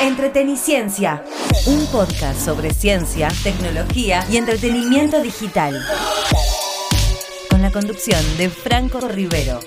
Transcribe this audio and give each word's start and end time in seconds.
Entreteniciencia, 0.00 1.24
un 1.66 1.84
podcast 1.86 2.40
sobre 2.40 2.72
ciencia, 2.72 3.28
tecnología 3.42 4.24
y 4.30 4.36
entretenimiento 4.36 5.20
digital. 5.20 5.74
Con 7.50 7.62
la 7.62 7.72
conducción 7.72 8.20
de 8.36 8.48
Franco 8.48 9.00
Rivero. 9.00 9.58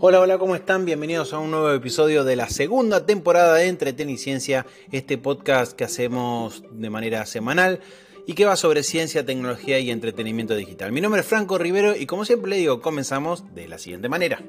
Hola, 0.00 0.20
hola, 0.20 0.38
¿cómo 0.38 0.56
están? 0.56 0.84
Bienvenidos 0.84 1.32
a 1.32 1.38
un 1.38 1.52
nuevo 1.52 1.70
episodio 1.70 2.24
de 2.24 2.34
la 2.34 2.48
segunda 2.48 3.06
temporada 3.06 3.54
de 3.54 3.68
Entreteniciencia, 3.68 4.66
este 4.90 5.16
podcast 5.16 5.74
que 5.74 5.84
hacemos 5.84 6.64
de 6.72 6.90
manera 6.90 7.24
semanal 7.24 7.80
y 8.26 8.34
que 8.34 8.44
va 8.44 8.56
sobre 8.56 8.82
ciencia, 8.82 9.24
tecnología 9.24 9.78
y 9.78 9.90
entretenimiento 9.90 10.56
digital. 10.56 10.92
Mi 10.92 11.00
nombre 11.00 11.20
es 11.20 11.26
Franco 11.26 11.58
Rivero 11.58 11.96
y 11.96 12.06
como 12.06 12.24
siempre 12.24 12.50
le 12.50 12.56
digo, 12.56 12.80
comenzamos 12.80 13.54
de 13.54 13.68
la 13.68 13.78
siguiente 13.78 14.08
manera. 14.08 14.42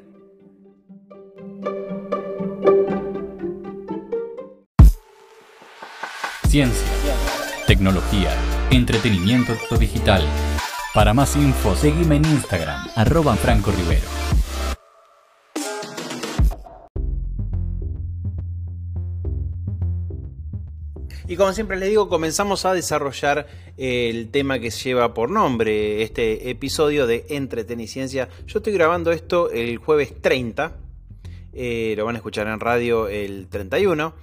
Ciencia, 6.48 6.88
tecnología, 7.68 8.34
entretenimiento 8.72 9.54
digital. 9.78 10.24
Para 10.94 11.14
más 11.14 11.36
info, 11.36 11.76
seguime 11.76 12.16
en 12.16 12.26
Instagram, 12.26 12.88
arroba 12.96 13.36
Franco 13.36 13.72
Rivero. 13.72 14.08
Y 21.30 21.36
como 21.36 21.52
siempre 21.52 21.76
les 21.76 21.90
digo, 21.90 22.08
comenzamos 22.08 22.66
a 22.66 22.74
desarrollar 22.74 23.48
el 23.76 24.30
tema 24.30 24.60
que 24.60 24.70
lleva 24.70 25.14
por 25.14 25.30
nombre 25.30 26.02
este 26.02 26.50
episodio 26.50 27.06
de 27.06 27.26
Entreteniciencia. 27.28 28.30
Yo 28.46 28.60
estoy 28.60 28.72
grabando 28.72 29.12
esto 29.12 29.52
el 29.52 29.78
jueves 29.78 30.14
30, 30.22 30.78
eh, 31.52 31.96
lo 31.98 32.06
van 32.06 32.16
a 32.16 32.20
escuchar 32.20 32.48
en 32.48 32.62
radio 32.62 33.10
el 33.10 33.48
31, 33.50 34.14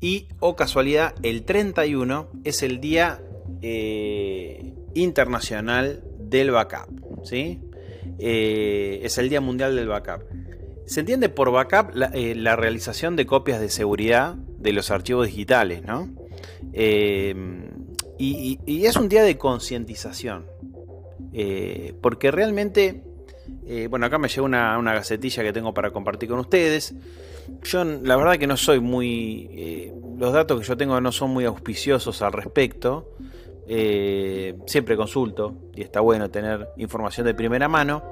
y 0.00 0.28
o 0.38 0.50
oh 0.50 0.56
casualidad, 0.56 1.16
el 1.24 1.42
31 1.42 2.28
es 2.44 2.62
el 2.62 2.80
Día 2.80 3.20
eh, 3.60 4.72
Internacional 4.94 6.04
del 6.20 6.52
Backup, 6.52 7.24
¿sí? 7.24 7.60
Eh, 8.20 9.00
es 9.02 9.18
el 9.18 9.28
Día 9.28 9.40
Mundial 9.40 9.74
del 9.74 9.88
Backup. 9.88 10.22
Se 10.86 11.00
entiende 11.00 11.28
por 11.28 11.50
backup 11.50 11.94
la 11.94 12.56
realización 12.56 13.16
de 13.16 13.26
copias 13.26 13.60
de 13.60 13.68
seguridad 13.68 14.34
de 14.34 14.72
los 14.72 14.90
archivos 14.90 15.26
digitales, 15.26 15.82
¿no? 15.82 16.21
Eh, 16.72 17.34
y, 18.18 18.86
es 18.86 18.96
un 18.96 19.08
día 19.08 19.22
de 19.22 19.36
concientización. 19.36 20.46
Eh, 21.32 21.94
porque 22.00 22.30
realmente, 22.30 23.02
eh, 23.66 23.86
bueno, 23.88 24.06
acá 24.06 24.18
me 24.18 24.28
llegó 24.28 24.44
una, 24.44 24.78
gacetilla 24.80 25.42
que 25.42 25.52
tengo 25.52 25.74
para 25.74 25.90
compartir 25.90 26.28
con 26.28 26.38
ustedes. 26.38 26.94
Yo 27.64 27.84
la 27.84 28.16
verdad 28.16 28.38
que 28.38 28.46
no 28.46 28.56
soy 28.56 28.80
muy... 28.80 29.90
los 30.18 30.32
datos 30.32 30.60
que 30.60 30.66
yo 30.66 30.76
tengo 30.76 31.00
no 31.00 31.10
son 31.10 31.30
muy 31.30 31.44
auspiciosos 31.44 32.22
al 32.22 32.32
respecto. 32.32 33.16
siempre 34.66 34.96
consulto 34.96 35.54
y 35.74 35.82
está 35.82 36.00
bueno 36.00 36.30
tener 36.30 36.68
información 36.76 37.26
de 37.26 37.34
primera 37.34 37.68
mano. 37.68 38.02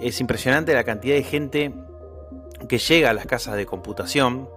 Es 0.00 0.20
impresionante 0.20 0.74
la 0.74 0.84
cantidad 0.84 1.16
de 1.16 1.22
gente 1.24 1.74
que 2.68 2.78
llega 2.78 3.10
a 3.10 3.12
las 3.12 3.26
casas 3.26 3.56
de 3.56 3.66
computación 3.66 4.48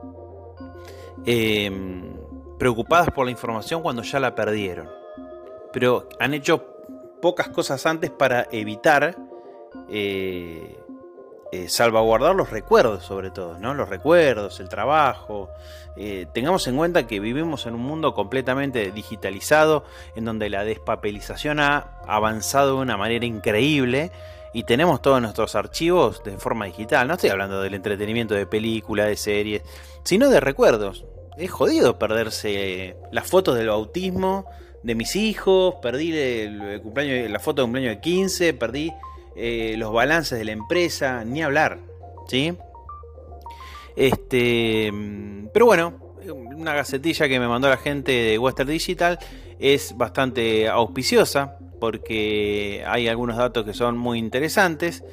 preocupadas 2.58 3.09
por 3.11 3.25
la 3.25 3.31
información 3.31 3.81
cuando 3.81 4.02
ya 4.03 4.19
la 4.19 4.36
perdieron. 4.36 4.89
Pero 5.73 6.08
han 6.19 6.33
hecho 6.33 6.66
pocas 7.22 7.49
cosas 7.49 7.86
antes 7.86 8.09
para 8.11 8.47
evitar 8.52 9.16
eh, 9.89 10.77
eh, 11.52 11.69
salvaguardar 11.69 12.36
los 12.36 12.49
recuerdos, 12.49 13.03
sobre 13.03 13.31
todo, 13.31 13.58
¿no? 13.59 13.73
Los 13.73 13.89
recuerdos, 13.89 14.59
el 14.59 14.69
trabajo. 14.69 15.49
Eh, 15.95 16.27
tengamos 16.33 16.67
en 16.67 16.76
cuenta 16.76 17.08
que 17.08 17.20
vivimos 17.20 17.65
en 17.65 17.76
un 17.76 17.82
mundo 17.82 18.14
completamente 18.14 18.92
digitalizado, 18.92 19.86
en 20.15 20.26
donde 20.26 20.49
la 20.49 20.64
despapelización 20.64 21.59
ha 21.59 21.99
avanzado 22.05 22.76
de 22.76 22.82
una 22.82 22.98
manera 22.98 23.26
increíble 23.26 24.11
y 24.53 24.64
tenemos 24.64 25.02
todos 25.02 25.21
nuestros 25.21 25.55
archivos 25.55 26.23
de 26.23 26.37
forma 26.37 26.65
digital. 26.65 27.08
No 27.08 27.14
estoy 27.14 27.30
hablando 27.30 27.61
del 27.61 27.76
entretenimiento 27.76 28.33
de 28.36 28.45
películas, 28.45 29.08
de 29.08 29.15
series, 29.15 29.61
sino 30.03 30.30
de 30.30 30.39
recuerdos 30.39 31.05
es 31.37 31.52
jodido 31.52 31.99
perderse 31.99 32.95
las 33.11 33.27
fotos 33.27 33.55
del 33.55 33.67
bautismo 33.67 34.45
de 34.83 34.95
mis 34.95 35.15
hijos, 35.15 35.75
perdí 35.81 36.17
el, 36.17 36.81
cumpleaños, 36.81 37.30
la 37.30 37.39
foto 37.39 37.61
de 37.61 37.65
cumpleaños 37.65 37.95
de 37.95 38.02
15, 38.02 38.53
perdí 38.53 38.93
eh, 39.36 39.76
los 39.77 39.92
balances 39.92 40.37
de 40.37 40.45
la 40.45 40.52
empresa, 40.52 41.23
ni 41.26 41.43
hablar, 41.43 41.80
¿sí? 42.27 42.55
Este, 43.95 44.92
pero 45.53 45.65
bueno, 45.65 45.93
una 46.55 46.73
gacetilla 46.73 47.27
que 47.27 47.39
me 47.39 47.47
mandó 47.47 47.70
la 47.70 47.77
gente 47.77 48.11
de 48.11 48.37
Western 48.37 48.70
Digital 48.70 49.20
es 49.59 49.95
bastante 49.97 50.67
auspiciosa 50.67 51.58
porque 51.80 52.83
hay 52.87 53.08
algunos 53.08 53.37
datos 53.37 53.65
que 53.65 53.73
son 53.73 53.97
muy 53.97 54.20
interesantes 54.20 55.03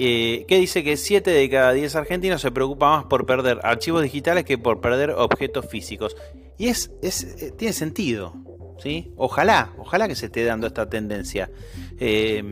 eh, 0.00 0.44
que 0.46 0.60
dice 0.60 0.84
que 0.84 0.96
7 0.96 1.28
de 1.28 1.50
cada 1.50 1.72
10 1.72 1.96
argentinos 1.96 2.40
se 2.40 2.52
preocupa 2.52 2.88
más 2.88 3.06
por 3.06 3.26
perder 3.26 3.58
archivos 3.64 4.00
digitales 4.00 4.44
que 4.44 4.56
por 4.56 4.80
perder 4.80 5.10
objetos 5.10 5.66
físicos. 5.66 6.16
Y 6.56 6.68
es, 6.68 6.92
eh, 7.02 7.52
tiene 7.58 7.72
sentido. 7.72 8.32
¿sí? 8.80 9.12
Ojalá, 9.16 9.72
ojalá 9.76 10.06
que 10.06 10.14
se 10.14 10.26
esté 10.26 10.44
dando 10.44 10.68
esta 10.68 10.88
tendencia. 10.88 11.50
Eh, 11.98 12.44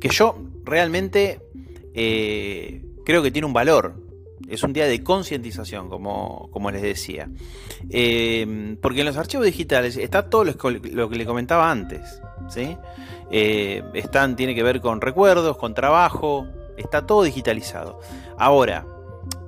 que 0.00 0.08
yo 0.08 0.36
realmente 0.64 1.40
creo 1.92 3.22
que 3.22 3.30
tiene 3.30 3.46
un 3.46 3.52
valor. 3.52 3.94
Es 4.48 4.64
un 4.64 4.72
día 4.72 4.86
de 4.86 5.04
concientización, 5.04 5.88
como, 5.88 6.48
como, 6.50 6.72
les 6.72 6.82
decía. 6.82 7.28
porque 8.80 9.00
en 9.00 9.06
los 9.06 9.16
archivos 9.16 9.46
digitales 9.46 9.96
está 9.96 10.28
todo 10.28 10.42
lo, 10.42 11.08
que 11.08 11.16
le 11.16 11.24
comentaba 11.24 11.70
antes. 11.70 12.20
¿sí? 12.48 12.76
están, 13.30 14.34
tiene 14.34 14.56
que 14.56 14.64
ver 14.64 14.80
con 14.80 15.00
recuerdos, 15.00 15.56
con 15.56 15.72
trabajo, 15.72 16.48
Está 16.80 17.06
todo 17.06 17.22
digitalizado. 17.24 18.00
Ahora, 18.38 18.86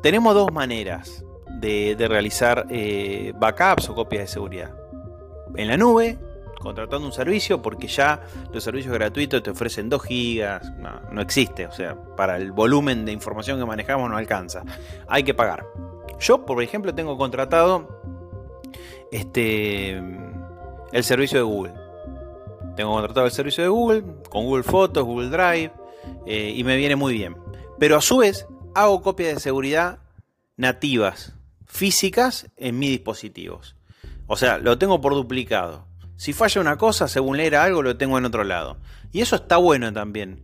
tenemos 0.03 0.35
dos 0.35 0.53
maneras 0.53 1.25
de, 1.61 1.97
realizar 1.99 2.67
eh, 2.69 3.33
backups 3.37 3.89
o 3.89 3.95
copias 3.95 4.25
de 4.25 4.29
seguridad. 4.29 4.75
En 5.57 5.69
la 5.69 5.79
nube, 5.79 6.19
contratando 6.59 7.07
un 7.07 7.13
servicio, 7.13 7.63
porque 7.63 7.87
ya 7.87 8.21
los 8.53 8.63
servicios 8.63 8.93
gratuitos 8.93 9.43
te 9.43 9.51
ofrecen 9.51 9.89
2 9.89 10.03
gigas, 10.03 10.73
no, 11.11 11.23
existe, 11.23 11.67
o 11.67 11.73
sea, 11.73 11.97
para 12.17 12.37
el 12.37 12.53
volumen 12.53 13.07
de 13.07 13.13
información 13.13 13.59
que 13.59 13.65
manejamos 13.65 14.11
no 14.11 14.17
alcanza. 14.19 14.63
Hay 15.09 15.23
que 15.23 15.33
pagar. 15.33 15.65
Yo, 16.21 16.45
por 16.45 16.63
ejemplo, 16.63 16.95
tengo 16.95 17.17
contratado 17.17 17.89
este, 19.11 20.03
el 20.93 21.05
servicio 21.05 21.39
de 21.39 21.45
Google. 21.45 21.75
Tengo 22.77 22.93
contratado 22.93 23.25
el 23.27 23.33
servicio 23.33 23.65
de 23.65 23.71
Google, 23.71 24.05
con 24.29 24.45
Google 24.45 24.63
Fotos, 24.63 25.05
Google 25.05 25.31
Drive, 25.31 25.73
eh, 26.27 26.53
y 26.55 26.65
me 26.65 26.77
viene 26.77 26.97
muy 26.97 27.15
bien. 27.15 27.37
Pero 27.79 27.97
a 27.97 28.03
su 28.03 28.19
vez 28.19 28.47
hago 28.75 29.03
copias 29.03 29.35
de 29.35 29.41
seguridad 29.41 29.99
nativas, 30.57 31.35
físicas 31.67 32.51
en 32.57 32.79
mis 32.79 32.91
dispositivos. 32.91 33.77
O 34.27 34.37
sea, 34.37 34.59
lo 34.59 34.79
tengo 34.79 35.01
por 35.01 35.15
duplicado. 35.15 35.87
Si 36.17 36.33
falla 36.33 36.61
una 36.61 36.79
cosa, 36.79 37.09
según 37.09 37.37
leer 37.37 37.57
algo, 37.57 37.83
lo 37.83 37.97
tengo 37.97 38.19
en 38.19 38.25
otro 38.25 38.45
lado. 38.45 38.77
Y 39.13 39.21
eso 39.21 39.37
está 39.37 39.57
bueno 39.57 39.93
también. 39.93 40.41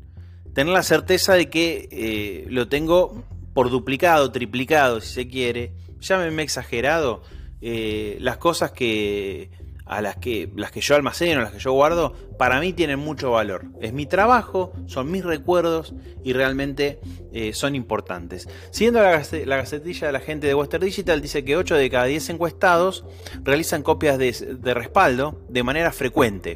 Tener 0.54 0.72
la 0.72 0.82
certeza 0.82 1.34
de 1.34 1.48
que 1.48 1.88
eh, 1.92 2.46
lo 2.50 2.68
tengo 2.68 3.22
por 3.54 3.70
duplicado, 3.70 4.32
triplicado, 4.32 5.00
si 5.00 5.14
se 5.14 5.28
quiere. 5.28 5.72
Llámeme 6.00 6.42
exagerado. 6.42 7.22
Eh, 7.60 8.18
las 8.20 8.38
cosas 8.38 8.72
que 8.72 9.50
a 9.88 10.02
las 10.02 10.16
que, 10.16 10.50
las 10.54 10.70
que 10.70 10.80
yo 10.80 10.94
almaceno, 10.94 11.40
las 11.40 11.52
que 11.52 11.58
yo 11.58 11.72
guardo, 11.72 12.12
para 12.38 12.60
mí 12.60 12.72
tienen 12.72 12.98
mucho 12.98 13.32
valor. 13.32 13.64
Es 13.80 13.92
mi 13.92 14.06
trabajo, 14.06 14.72
son 14.86 15.10
mis 15.10 15.24
recuerdos 15.24 15.94
y 16.22 16.34
realmente 16.34 17.00
eh, 17.32 17.52
son 17.54 17.74
importantes. 17.74 18.48
Siguiendo 18.70 19.02
la, 19.02 19.22
la, 19.46 19.56
gacetilla 19.56 20.06
de 20.08 20.12
la 20.12 20.20
gente 20.20 20.46
de 20.46 20.54
Western 20.54 20.84
Digital, 20.84 21.22
dice 21.22 21.44
que 21.44 21.56
8 21.56 21.74
de 21.74 21.90
cada 21.90 22.04
10 22.04 22.30
encuestados 22.30 23.04
realizan 23.42 23.82
copias 23.82 24.18
de, 24.18 24.32
de 24.32 24.74
respaldo 24.74 25.40
de 25.48 25.62
manera 25.62 25.90
frecuente, 25.90 26.54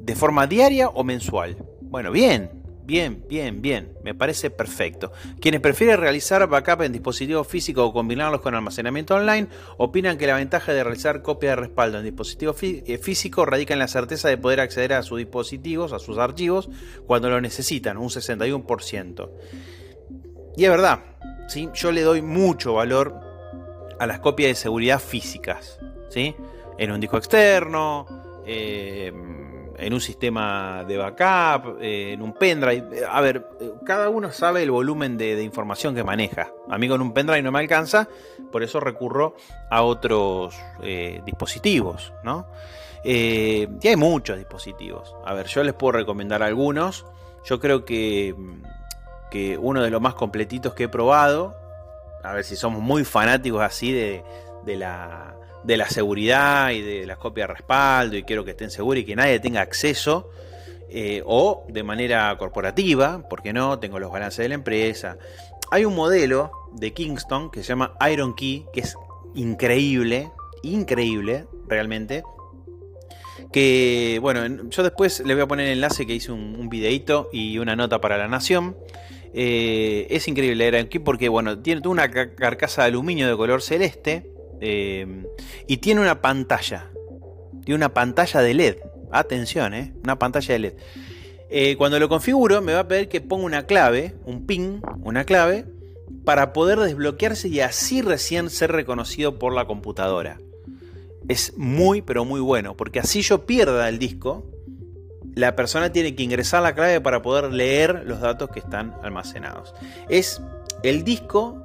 de 0.00 0.16
forma 0.16 0.46
diaria 0.46 0.88
o 0.88 1.04
mensual. 1.04 1.58
Bueno, 1.82 2.10
bien, 2.10 2.63
Bien, 2.86 3.24
bien, 3.28 3.62
bien, 3.62 3.96
me 4.02 4.14
parece 4.14 4.50
perfecto. 4.50 5.10
Quienes 5.40 5.62
prefieren 5.62 5.98
realizar 5.98 6.46
backup 6.46 6.82
en 6.82 6.92
dispositivos 6.92 7.46
físicos 7.46 7.88
o 7.88 7.92
combinarlos 7.94 8.42
con 8.42 8.54
almacenamiento 8.54 9.14
online, 9.14 9.48
opinan 9.78 10.18
que 10.18 10.26
la 10.26 10.36
ventaja 10.36 10.74
de 10.74 10.84
realizar 10.84 11.22
copia 11.22 11.50
de 11.50 11.56
respaldo 11.56 11.98
en 11.98 12.04
dispositivos 12.04 12.56
eh, 12.62 12.98
físicos 12.98 13.48
radica 13.48 13.72
en 13.72 13.78
la 13.78 13.88
certeza 13.88 14.28
de 14.28 14.36
poder 14.36 14.60
acceder 14.60 14.92
a 14.92 15.02
sus 15.02 15.16
dispositivos, 15.16 15.94
a 15.94 15.98
sus 15.98 16.18
archivos, 16.18 16.68
cuando 17.06 17.30
lo 17.30 17.40
necesitan, 17.40 17.96
un 17.96 18.10
61%. 18.10 19.30
Y 20.58 20.64
es 20.64 20.70
verdad, 20.70 21.00
¿sí? 21.48 21.70
yo 21.72 21.90
le 21.90 22.02
doy 22.02 22.20
mucho 22.20 22.74
valor 22.74 23.18
a 23.98 24.06
las 24.06 24.20
copias 24.20 24.50
de 24.50 24.54
seguridad 24.56 25.00
físicas, 25.00 25.78
¿sí? 26.10 26.36
en 26.76 26.92
un 26.92 27.00
disco 27.00 27.16
externo, 27.16 28.42
eh, 28.46 29.10
en 29.78 29.92
un 29.92 30.00
sistema 30.00 30.84
de 30.86 30.96
backup, 30.96 31.80
eh, 31.80 32.12
en 32.12 32.22
un 32.22 32.32
pendrive. 32.34 33.04
A 33.08 33.20
ver, 33.20 33.46
cada 33.84 34.08
uno 34.08 34.32
sabe 34.32 34.62
el 34.62 34.70
volumen 34.70 35.16
de, 35.16 35.42
información 35.42 35.94
que 35.94 36.04
maneja. 36.04 36.52
A 36.68 36.78
mí 36.78 36.88
con 36.88 37.00
un 37.00 37.12
pendrive 37.12 37.42
no 37.42 37.52
me 37.52 37.60
alcanza, 37.60 38.08
por 38.50 38.62
eso 38.62 38.80
recurro 38.80 39.36
a 39.70 39.82
otros 39.82 40.56
dispositivos, 41.24 42.12
¿no? 42.22 42.46
y 43.04 43.86
hay 43.86 43.96
muchos 43.96 44.38
dispositivos. 44.38 45.14
A 45.26 45.34
ver, 45.34 45.46
yo 45.46 45.62
les 45.62 45.74
puedo 45.74 45.92
recomendar 45.92 46.42
algunos. 46.42 47.04
Yo 47.44 47.60
creo 47.60 47.84
que, 47.84 48.34
que 49.30 49.58
uno 49.58 49.82
de 49.82 49.90
los 49.90 50.00
más 50.00 50.14
completitos 50.14 50.72
que 50.74 50.84
he 50.84 50.88
probado, 50.88 51.54
a 52.22 52.32
ver 52.32 52.44
si 52.44 52.56
somos 52.56 52.80
muy 52.80 53.04
fanáticos 53.04 53.62
así 53.62 53.92
de, 53.92 54.24
de 54.64 54.76
la 54.76 55.34
de 55.64 55.76
la 55.76 55.88
seguridad 55.88 56.70
y 56.70 56.82
de 56.82 57.06
las 57.06 57.18
copias 57.18 57.48
de 57.48 57.54
respaldo 57.54 58.16
y 58.16 58.22
quiero 58.22 58.44
que 58.44 58.52
estén 58.52 58.70
seguros 58.70 59.02
y 59.02 59.04
que 59.04 59.16
nadie 59.16 59.40
tenga 59.40 59.60
acceso. 59.60 60.30
Eh, 60.96 61.24
o 61.26 61.64
de 61.68 61.82
manera 61.82 62.36
corporativa, 62.38 63.26
porque 63.28 63.52
no, 63.52 63.80
tengo 63.80 63.98
los 63.98 64.12
balances 64.12 64.44
de 64.44 64.48
la 64.50 64.54
empresa. 64.54 65.18
Hay 65.72 65.84
un 65.84 65.96
modelo 65.96 66.52
de 66.72 66.92
Kingston 66.92 67.50
que 67.50 67.62
se 67.62 67.70
llama 67.70 67.94
Iron 68.12 68.32
Key, 68.36 68.66
que 68.72 68.80
es 68.82 68.96
increíble, 69.34 70.30
increíble 70.62 71.46
realmente. 71.66 72.22
Que 73.50 74.20
bueno, 74.22 74.68
yo 74.70 74.84
después 74.84 75.18
le 75.18 75.34
voy 75.34 75.42
a 75.42 75.48
poner 75.48 75.66
el 75.66 75.72
enlace 75.72 76.06
que 76.06 76.14
hice 76.14 76.30
un, 76.30 76.68
videito 76.68 77.28
y 77.32 77.58
una 77.58 77.74
nota 77.74 78.00
para 78.00 78.16
la 78.16 78.28
nación. 78.28 78.76
Eh, 79.32 80.06
es 80.10 80.28
increíble 80.28 80.68
Iron 80.68 80.86
Key 80.86 81.00
porque 81.00 81.28
bueno, 81.28 81.58
tiene 81.58 81.88
una 81.88 82.08
carcasa 82.08 82.82
de 82.82 82.88
aluminio 82.88 83.26
de 83.26 83.36
color 83.36 83.62
celeste 83.62 84.33
eh, 84.66 85.06
y 85.66 85.76
tiene 85.76 86.00
una 86.00 86.22
pantalla. 86.22 86.90
Tiene 87.64 87.76
una 87.76 87.92
pantalla 87.92 88.40
de 88.40 88.54
LED. 88.54 88.76
Atención, 89.12 89.74
¿eh? 89.74 89.92
Una 90.02 90.18
pantalla 90.18 90.54
de 90.54 90.58
LED. 90.58 90.72
Eh, 91.50 91.76
cuando 91.76 91.98
lo 91.98 92.08
configuro, 92.08 92.62
me 92.62 92.72
va 92.72 92.80
a 92.80 92.88
pedir 92.88 93.08
que 93.08 93.20
ponga 93.20 93.44
una 93.44 93.66
clave, 93.66 94.14
un 94.24 94.46
pin, 94.46 94.80
una 95.02 95.24
clave, 95.24 95.66
para 96.24 96.54
poder 96.54 96.78
desbloquearse 96.78 97.48
y 97.48 97.60
así 97.60 98.00
recién 98.00 98.48
ser 98.48 98.72
reconocido 98.72 99.38
por 99.38 99.52
la 99.52 99.66
computadora. 99.66 100.40
Es 101.28 101.56
muy, 101.58 102.00
pero 102.00 102.24
muy 102.24 102.40
bueno, 102.40 102.74
porque 102.74 103.00
así 103.00 103.20
yo 103.20 103.44
pierda 103.44 103.88
el 103.90 103.98
disco, 103.98 104.50
la 105.34 105.56
persona 105.56 105.92
tiene 105.92 106.14
que 106.14 106.22
ingresar 106.22 106.62
la 106.62 106.74
clave 106.74 107.02
para 107.02 107.20
poder 107.20 107.52
leer 107.52 108.04
los 108.06 108.20
datos 108.20 108.48
que 108.48 108.60
están 108.60 108.94
almacenados. 109.02 109.74
Es 110.08 110.40
el 110.82 111.04
disco 111.04 111.63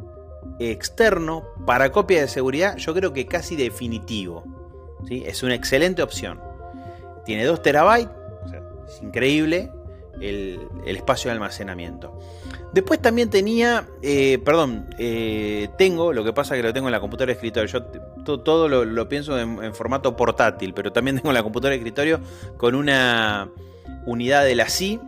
externo 0.59 1.43
para 1.65 1.91
copia 1.91 2.21
de 2.21 2.27
seguridad, 2.27 2.77
yo 2.77 2.93
creo 2.93 3.13
que 3.13 3.25
casi 3.25 3.55
definitivo. 3.55 4.43
¿sí? 5.07 5.23
Es 5.25 5.43
una 5.43 5.55
excelente 5.55 6.01
opción. 6.03 6.39
Tiene 7.25 7.45
2 7.45 7.61
terabytes, 7.61 8.11
es 8.87 9.01
increíble 9.01 9.71
el, 10.19 10.59
espacio 10.85 11.29
de 11.29 11.33
almacenamiento. 11.33 12.17
Después 12.73 13.01
también 13.01 13.29
tenía, 13.29 13.87
eh, 14.01 14.37
perdón, 14.43 14.87
eh, 14.99 15.69
tengo, 15.77 16.13
lo 16.13 16.23
que 16.23 16.33
pasa 16.33 16.55
es 16.55 16.61
que 16.61 16.67
lo 16.67 16.73
tengo 16.73 16.87
en 16.87 16.91
la 16.91 16.99
computadora 16.99 17.31
de 17.31 17.33
escritorio. 17.33 17.67
Yo 17.67 17.83
todo, 18.39 18.67
lo, 18.67 19.09
pienso 19.09 19.39
en, 19.39 19.73
formato 19.73 20.15
portátil, 20.15 20.73
pero 20.73 20.91
también 20.91 21.15
tengo 21.17 21.29
en 21.29 21.35
la 21.35 21.43
computadora 21.43 21.71
de 21.71 21.77
escritorio 21.77 22.19
con 22.57 22.75
una 22.75 23.49
unidad 24.05 24.43
de 24.43 24.55
la 24.55 24.69
CI 24.69 24.99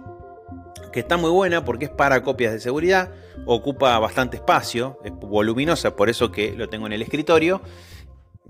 que 0.92 1.00
está 1.00 1.18
muy 1.18 1.30
buena 1.30 1.66
porque 1.66 1.86
es 1.86 1.92
para 1.92 2.24
copias 2.24 2.54
de 2.54 2.60
seguridad, 2.60 3.12
ocupa 3.46 3.98
bastante 4.00 4.38
espacio, 4.38 5.00
es 5.04 5.12
voluminosa, 5.14 5.96
por 5.96 6.10
eso 6.10 6.32
que 6.32 6.54
lo 6.54 6.70
tengo 6.70 6.88
en 6.88 6.94
el 6.94 7.02
escritorio, 7.02 7.62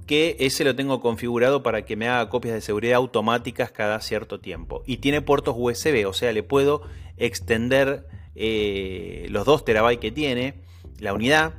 que 0.05 0.35
ese 0.39 0.63
lo 0.63 0.75
tengo 0.75 0.99
configurado 0.99 1.63
para 1.63 1.85
que 1.85 1.95
me 1.95 2.09
haga 2.09 2.29
copias 2.29 2.55
de 2.55 2.61
seguridad 2.61 2.95
automáticas 2.95 3.71
cada 3.71 3.99
cierto 4.01 4.39
tiempo. 4.39 4.83
Y 4.85 4.97
tiene 4.97 5.21
puertos 5.21 5.55
USB, 5.57 6.07
o 6.07 6.13
sea, 6.13 6.33
le 6.33 6.43
puedo 6.43 6.81
extender 7.17 8.07
eh, 8.35 9.27
los 9.29 9.45
2 9.45 9.65
terabytes 9.65 10.01
que 10.01 10.11
tiene 10.11 10.55
la 10.99 11.13
unidad 11.13 11.53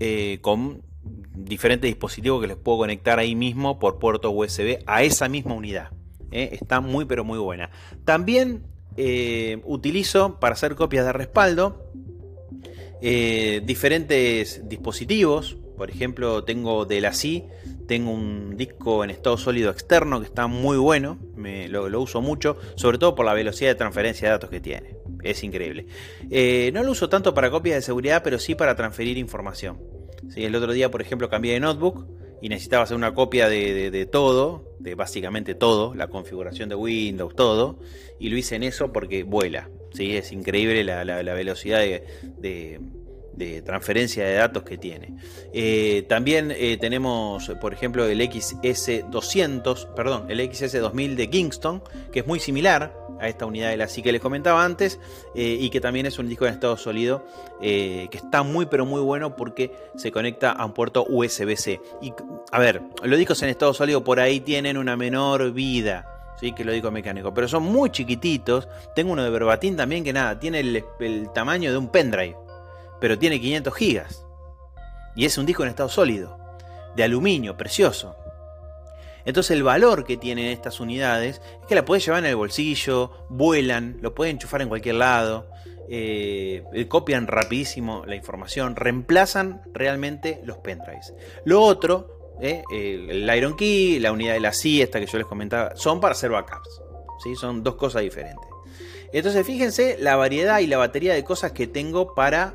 eh, 0.00 0.38
con 0.40 0.82
diferentes 1.34 1.88
dispositivos 1.88 2.40
que 2.40 2.46
les 2.48 2.56
puedo 2.56 2.78
conectar 2.78 3.18
ahí 3.18 3.34
mismo 3.34 3.78
por 3.78 3.98
puerto 3.98 4.30
USB 4.30 4.78
a 4.86 5.02
esa 5.02 5.28
misma 5.28 5.54
unidad. 5.54 5.90
¿eh? 6.30 6.50
Está 6.52 6.80
muy 6.80 7.04
pero 7.04 7.24
muy 7.24 7.38
buena. 7.38 7.70
También 8.04 8.64
eh, 8.96 9.60
utilizo 9.64 10.38
para 10.38 10.54
hacer 10.54 10.74
copias 10.74 11.04
de 11.04 11.12
respaldo 11.12 11.90
eh, 13.06 13.60
diferentes 13.64 14.66
dispositivos. 14.66 15.56
Por 15.76 15.90
ejemplo, 15.90 16.44
tengo 16.44 16.86
de 16.86 17.00
la 17.00 17.12
CI, 17.12 17.44
tengo 17.86 18.12
un 18.12 18.56
disco 18.56 19.04
en 19.04 19.10
estado 19.10 19.36
sólido 19.36 19.70
externo 19.70 20.20
que 20.20 20.26
está 20.26 20.46
muy 20.46 20.78
bueno, 20.78 21.18
lo, 21.36 22.00
uso 22.00 22.22
mucho, 22.22 22.56
sobre 22.76 22.96
todo 22.96 23.14
por 23.14 23.26
la 23.26 23.34
velocidad 23.34 23.70
de 23.70 23.74
transferencia 23.74 24.28
de 24.28 24.32
datos 24.32 24.48
que 24.48 24.60
tiene. 24.60 24.96
Es 25.22 25.42
increíble. 25.42 25.86
Eh, 26.30 26.70
no 26.72 26.82
lo 26.82 26.92
uso 26.92 27.08
tanto 27.08 27.34
para 27.34 27.50
copias 27.50 27.76
de 27.76 27.82
seguridad, 27.82 28.22
pero 28.22 28.38
sí 28.38 28.54
para 28.54 28.74
transferir 28.74 29.18
información. 29.18 29.78
El 30.36 30.54
otro 30.54 30.72
día, 30.72 30.90
por 30.90 31.02
ejemplo, 31.02 31.28
cambié 31.28 31.52
de 31.54 31.60
notebook 31.60 32.06
y 32.40 32.48
necesitaba 32.48 32.84
hacer 32.84 32.96
una 32.96 33.14
copia 33.14 33.48
de, 33.48 34.08
todo, 34.10 34.76
de 34.78 34.94
básicamente 34.94 35.54
todo, 35.54 35.94
la 35.94 36.08
configuración 36.08 36.68
de 36.68 36.74
Windows, 36.74 37.34
todo, 37.34 37.78
y 38.18 38.28
lo 38.28 38.36
hice 38.36 38.56
en 38.56 38.64
eso 38.64 38.92
porque 38.92 39.22
vuela. 39.22 39.70
¿sí? 39.92 40.16
Es 40.16 40.32
increíble 40.32 40.84
la, 40.84 41.34
velocidad 41.34 41.80
de, 41.80 43.62
transferencia 43.64 44.24
de 44.24 44.34
datos 44.34 44.62
que 44.62 44.78
tiene. 44.78 45.14
Eh, 45.52 46.04
también 46.08 46.52
eh, 46.56 46.76
tenemos, 46.78 47.50
por 47.60 47.72
ejemplo, 47.72 48.04
el 48.06 48.20
XS200, 48.20 49.94
perdón, 49.94 50.26
el 50.28 50.40
XS2000 50.40 51.14
de 51.14 51.30
Kingston, 51.30 51.82
que 52.12 52.20
es 52.20 52.26
muy 52.26 52.40
similar 52.40 53.03
a 53.20 53.28
esta 53.28 53.46
unidad 53.46 53.70
de 53.70 53.76
la 53.76 53.88
SI 53.88 54.02
que 54.02 54.12
les 54.12 54.20
comentaba 54.20 54.64
antes 54.64 55.00
eh, 55.34 55.56
y 55.60 55.70
que 55.70 55.80
también 55.80 56.06
es 56.06 56.18
un 56.18 56.28
disco 56.28 56.46
en 56.46 56.54
estado 56.54 56.76
sólido 56.76 57.24
eh, 57.60 58.08
que 58.10 58.18
está 58.18 58.42
muy 58.42 58.66
pero 58.66 58.84
muy 58.84 59.00
bueno 59.00 59.36
porque 59.36 59.72
se 59.96 60.12
conecta 60.12 60.52
a 60.52 60.64
un 60.64 60.72
puerto 60.72 61.04
USB-C. 61.08 61.80
Y 62.02 62.12
a 62.50 62.58
ver, 62.58 62.82
los 63.02 63.18
discos 63.18 63.42
en 63.42 63.48
estado 63.48 63.74
sólido 63.74 64.04
por 64.04 64.20
ahí 64.20 64.40
tienen 64.40 64.76
una 64.76 64.96
menor 64.96 65.52
vida. 65.52 66.10
Sí, 66.40 66.52
que 66.52 66.64
lo 66.64 66.72
digo 66.72 66.90
mecánico, 66.90 67.32
pero 67.32 67.46
son 67.46 67.62
muy 67.62 67.90
chiquititos. 67.90 68.68
Tengo 68.94 69.12
uno 69.12 69.22
de 69.22 69.30
verbatim 69.30 69.76
también 69.76 70.02
que 70.02 70.12
nada, 70.12 70.38
tiene 70.38 70.60
el, 70.60 70.84
el 70.98 71.32
tamaño 71.32 71.70
de 71.70 71.78
un 71.78 71.88
pendrive, 71.88 72.36
pero 73.00 73.18
tiene 73.18 73.40
500 73.40 73.74
gigas. 73.74 74.26
Y 75.14 75.24
es 75.24 75.38
un 75.38 75.46
disco 75.46 75.62
en 75.62 75.68
estado 75.68 75.88
sólido, 75.88 76.36
de 76.96 77.04
aluminio, 77.04 77.56
precioso. 77.56 78.16
Entonces 79.24 79.52
el 79.52 79.62
valor 79.62 80.04
que 80.04 80.16
tienen 80.16 80.46
estas 80.46 80.80
unidades 80.80 81.40
es 81.60 81.66
que 81.66 81.74
la 81.74 81.84
puedes 81.84 82.04
llevar 82.04 82.22
en 82.24 82.30
el 82.30 82.36
bolsillo, 82.36 83.10
vuelan, 83.28 83.98
lo 84.00 84.14
pueden 84.14 84.36
enchufar 84.36 84.62
en 84.62 84.68
cualquier 84.68 84.96
lado, 84.96 85.48
eh, 85.88 86.86
copian 86.88 87.26
rapidísimo 87.26 88.04
la 88.06 88.16
información, 88.16 88.76
reemplazan 88.76 89.62
realmente 89.72 90.40
los 90.44 90.58
pendrives. 90.58 91.14
Lo 91.44 91.62
otro, 91.62 92.36
eh, 92.40 92.62
el 92.70 93.36
Iron 93.36 93.56
Key, 93.56 93.98
la 94.00 94.12
unidad 94.12 94.34
de 94.34 94.40
la 94.40 94.52
siesta 94.52 95.00
que 95.00 95.06
yo 95.06 95.18
les 95.18 95.26
comentaba, 95.26 95.76
son 95.76 96.00
para 96.00 96.12
hacer 96.12 96.30
backups. 96.30 96.82
¿sí? 97.22 97.36
Son 97.36 97.62
dos 97.62 97.76
cosas 97.76 98.02
diferentes. 98.02 98.44
Entonces 99.12 99.46
fíjense 99.46 99.96
la 100.00 100.16
variedad 100.16 100.58
y 100.58 100.66
la 100.66 100.76
batería 100.76 101.14
de 101.14 101.22
cosas 101.22 101.52
que 101.52 101.66
tengo 101.66 102.14
para, 102.14 102.54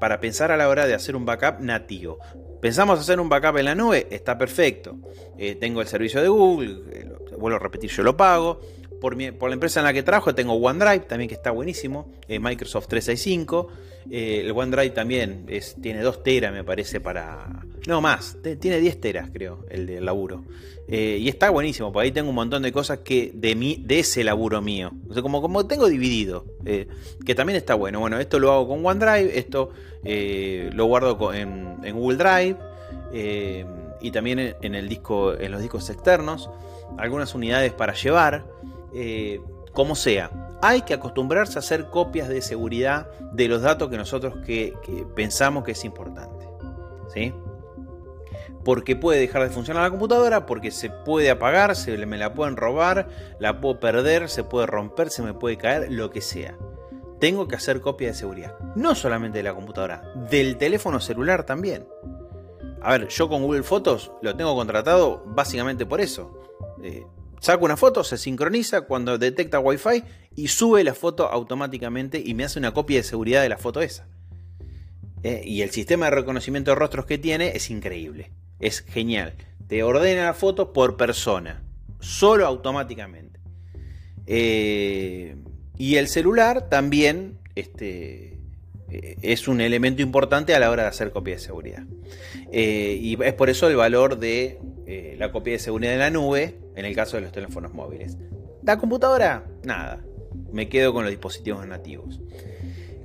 para 0.00 0.20
pensar 0.20 0.50
a 0.50 0.56
la 0.56 0.68
hora 0.68 0.86
de 0.86 0.94
hacer 0.94 1.14
un 1.14 1.24
backup 1.24 1.60
nativo. 1.60 2.18
¿Pensamos 2.64 2.98
hacer 2.98 3.20
un 3.20 3.28
backup 3.28 3.58
en 3.58 3.66
la 3.66 3.74
nube? 3.74 4.06
Está 4.10 4.38
perfecto. 4.38 4.96
Eh, 5.36 5.56
tengo 5.56 5.82
el 5.82 5.86
servicio 5.86 6.22
de 6.22 6.28
Google, 6.28 6.80
eh, 6.92 7.12
vuelvo 7.36 7.56
a 7.56 7.58
repetir, 7.58 7.90
yo 7.90 8.02
lo 8.02 8.16
pago. 8.16 8.58
Por, 9.04 9.18
la 9.18 9.52
empresa 9.52 9.80
en 9.80 9.84
la 9.84 9.92
que 9.92 10.02
trabajo 10.02 10.34
tengo 10.34 10.54
OneDrive, 10.54 11.00
también 11.00 11.28
que 11.28 11.34
está 11.34 11.50
buenísimo, 11.50 12.10
eh, 12.26 12.38
Microsoft 12.38 12.86
365. 12.88 13.68
el 14.10 14.50
OneDrive 14.50 14.94
también 14.94 15.44
tiene 15.82 16.00
2 16.00 16.22
teras, 16.22 16.54
me 16.54 16.64
parece, 16.64 17.00
para... 17.00 17.66
No, 17.86 18.00
más, 18.00 18.38
tiene 18.58 18.80
10 18.80 19.00
teras, 19.02 19.28
creo, 19.30 19.66
el 19.68 19.84
del 19.84 20.06
laburo. 20.06 20.46
y 20.88 21.28
está 21.28 21.50
buenísimo, 21.50 21.92
por 21.92 22.02
ahí 22.02 22.12
tengo 22.12 22.30
un 22.30 22.34
montón 22.34 22.62
de 22.62 22.72
cosas 22.72 23.00
que 23.00 23.30
de, 23.34 23.54
mí, 23.54 23.76
de 23.84 23.98
ese 23.98 24.24
laburo 24.24 24.62
mío. 24.62 24.90
Como, 25.20 25.42
como 25.42 25.66
tengo 25.66 25.86
dividido, 25.90 26.46
que 26.64 27.34
también 27.34 27.58
está 27.58 27.74
bueno. 27.74 28.00
Bueno, 28.00 28.18
esto 28.18 28.38
lo 28.38 28.52
hago 28.52 28.68
con 28.68 28.86
OneDrive, 28.86 29.38
esto 29.38 29.70
lo 30.02 30.84
guardo 30.86 31.34
en, 31.34 31.76
en 31.82 31.94
Google 31.94 32.16
Drive 32.16 32.56
y 34.04 34.10
también 34.10 34.56
en, 34.60 34.74
el 34.74 34.88
disco, 34.88 35.34
en 35.34 35.50
los 35.50 35.62
discos 35.62 35.88
externos, 35.88 36.50
algunas 36.98 37.34
unidades 37.34 37.72
para 37.72 37.94
llevar, 37.94 38.44
eh, 38.94 39.40
como 39.72 39.96
sea. 39.96 40.30
Hay 40.62 40.82
que 40.82 40.94
acostumbrarse 40.94 41.58
a 41.58 41.60
hacer 41.60 41.90
copias 41.90 42.28
de 42.28 42.40
seguridad 42.40 43.10
de 43.32 43.48
los 43.48 43.62
datos 43.62 43.90
que 43.90 43.96
nosotros 43.96 44.34
que, 44.46 44.74
pensamos 45.14 45.64
que 45.64 45.72
es 45.72 45.84
importante. 45.84 46.48
¿sí? 47.12 47.34
Porque 48.64 48.96
puede 48.96 49.20
dejar 49.20 49.42
de 49.42 49.50
funcionar 49.50 49.82
la 49.82 49.90
computadora, 49.90 50.46
porque 50.46 50.70
se 50.70 50.88
puede 50.88 51.30
apagar, 51.30 51.76
se 51.76 51.98
me 52.06 52.16
la 52.16 52.32
pueden 52.32 52.56
robar, 52.56 53.08
la 53.38 53.60
puedo 53.60 53.78
perder, 53.78 54.30
se 54.30 54.44
puede 54.44 54.66
romper, 54.66 55.10
se 55.10 55.22
me 55.22 55.34
puede 55.34 55.58
caer, 55.58 55.92
lo 55.92 56.10
que 56.10 56.22
sea. 56.22 56.56
Tengo 57.20 57.46
que 57.46 57.56
hacer 57.56 57.80
copia 57.80 58.08
de 58.08 58.14
seguridad. 58.14 58.56
No 58.74 58.94
solamente 58.94 59.38
de 59.38 59.44
la 59.44 59.54
computadora, 59.54 60.02
del 60.30 60.56
teléfono 60.56 61.00
celular 61.00 61.44
también. 61.44 61.86
A 62.80 62.92
ver, 62.92 63.08
yo 63.08 63.28
con 63.28 63.42
Google 63.42 63.62
Fotos 63.62 64.12
lo 64.22 64.36
tengo 64.36 64.54
contratado 64.54 65.22
básicamente 65.26 65.84
por 65.84 66.00
eso. 66.00 66.38
Eh, 66.82 67.04
saco 67.44 67.64
una 67.66 67.76
foto, 67.76 68.02
se 68.04 68.16
sincroniza 68.16 68.82
cuando 68.82 69.18
detecta 69.18 69.60
Wi-Fi 69.60 70.02
y 70.34 70.48
sube 70.48 70.82
la 70.82 70.94
foto 70.94 71.28
automáticamente 71.28 72.22
y 72.24 72.32
me 72.32 72.44
hace 72.44 72.58
una 72.58 72.72
copia 72.72 72.96
de 72.96 73.02
seguridad 73.02 73.42
de 73.42 73.50
la 73.50 73.58
foto 73.58 73.82
esa. 73.82 74.08
Eh, 75.22 75.42
y 75.44 75.60
el 75.60 75.70
sistema 75.70 76.06
de 76.06 76.12
reconocimiento 76.12 76.70
de 76.70 76.74
rostros 76.76 77.04
que 77.04 77.18
tiene 77.18 77.52
es 77.54 77.70
increíble. 77.70 78.30
Es 78.60 78.80
genial. 78.80 79.34
Te 79.68 79.82
ordena 79.82 80.24
la 80.24 80.34
foto 80.34 80.72
por 80.72 80.96
persona. 80.96 81.62
Solo 82.00 82.46
automáticamente. 82.46 83.40
Eh, 84.26 85.36
y 85.76 85.96
el 85.96 86.08
celular 86.08 86.70
también 86.70 87.38
este, 87.54 88.38
eh, 88.88 89.16
es 89.20 89.48
un 89.48 89.60
elemento 89.60 90.00
importante 90.00 90.54
a 90.54 90.58
la 90.60 90.70
hora 90.70 90.84
de 90.84 90.88
hacer 90.88 91.10
copia 91.10 91.34
de 91.34 91.40
seguridad. 91.40 91.84
y 92.50 93.22
es 93.22 93.34
por 93.34 93.50
eso 93.50 93.68
el 93.68 93.76
valor 93.76 94.18
de 94.18 94.58
la 95.18 95.30
copia 95.30 95.54
de 95.54 95.58
seguridad 95.58 95.92
de 95.92 95.98
la 95.98 96.10
nube 96.10 96.63
en 96.74 96.84
el 96.84 96.94
caso 96.94 97.16
de 97.16 97.22
los 97.22 97.32
teléfonos 97.32 97.72
móviles. 97.72 98.16
La 98.62 98.78
computadora, 98.78 99.44
nada. 99.62 100.04
Me 100.52 100.68
quedo 100.68 100.92
con 100.92 101.04
los 101.04 101.10
dispositivos 101.10 101.66
nativos. 101.66 102.20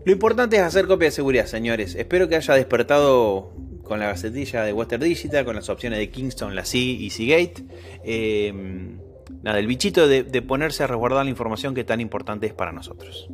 Lo 0.05 0.11
importante 0.11 0.55
es 0.55 0.61
hacer 0.61 0.88
copia 0.88 1.07
de 1.07 1.11
seguridad, 1.11 1.45
señores. 1.45 1.95
Espero 1.95 2.29
que 2.29 2.35
haya 2.35 2.53
despertado 2.53 3.51
con 3.83 3.99
la 3.99 4.07
gacetilla 4.07 4.63
de 4.63 4.71
Western 4.71 5.03
Digital, 5.03 5.45
con 5.45 5.55
las 5.55 5.69
opciones 5.69 5.99
de 5.99 6.09
Kingston, 6.09 6.55
la 6.55 6.63
C 6.63 6.77
y 6.77 7.09
Seagate. 7.09 7.63
Eh, 8.03 8.53
nada, 9.43 9.59
el 9.59 9.67
bichito 9.67 10.07
de, 10.07 10.23
de 10.23 10.41
ponerse 10.41 10.83
a 10.83 10.88
resguardar 10.88 11.25
la 11.25 11.31
información 11.31 11.73
que 11.73 11.83
tan 11.83 11.99
importante 11.99 12.47
es 12.47 12.53
para 12.53 12.71
nosotros. 12.71 13.29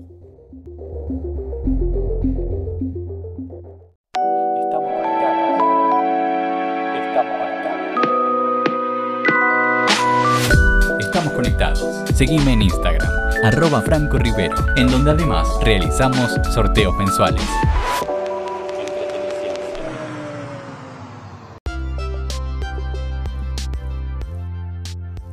Estamos 11.25 11.43
conectados. 11.43 12.09
Seguime 12.15 12.53
en 12.53 12.61
Instagram, 12.61 13.09
arroba 13.43 13.81
Franco 13.81 14.19
Rivero, 14.19 14.55
en 14.75 14.91
donde 14.91 15.09
además 15.09 15.47
realizamos 15.63 16.29
sorteos 16.53 16.95
mensuales. 16.95 17.41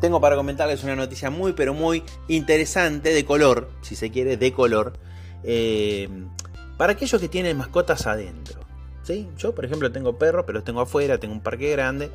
Tengo 0.01 0.19
para 0.19 0.35
comentarles 0.35 0.83
una 0.83 0.97
noticia 0.97 1.29
muy 1.29 1.53
pero 1.53 1.75
muy 1.75 2.03
interesante 2.27 3.11
de 3.11 3.27
color, 3.27 3.69
si 3.83 3.95
se 3.95 4.11
quiere, 4.11 4.39
de 4.39 4.51
color, 4.55 4.95
eh, 5.45 6.09
para 6.79 6.95
aquellos 6.95 7.21
que 7.21 7.29
tienen 7.29 7.59
mascotas 7.59 8.07
adentro. 8.07 8.63
¿sí? 9.03 9.29
Yo, 9.37 9.55
por 9.55 9.67
ejemplo, 9.67 9.93
tengo 9.93 10.17
perros, 10.17 10.45
pero 10.47 10.61
los 10.61 10.65
tengo 10.65 10.81
afuera, 10.81 11.19
tengo 11.19 11.35
un 11.35 11.43
parque 11.43 11.71
grande. 11.71 12.11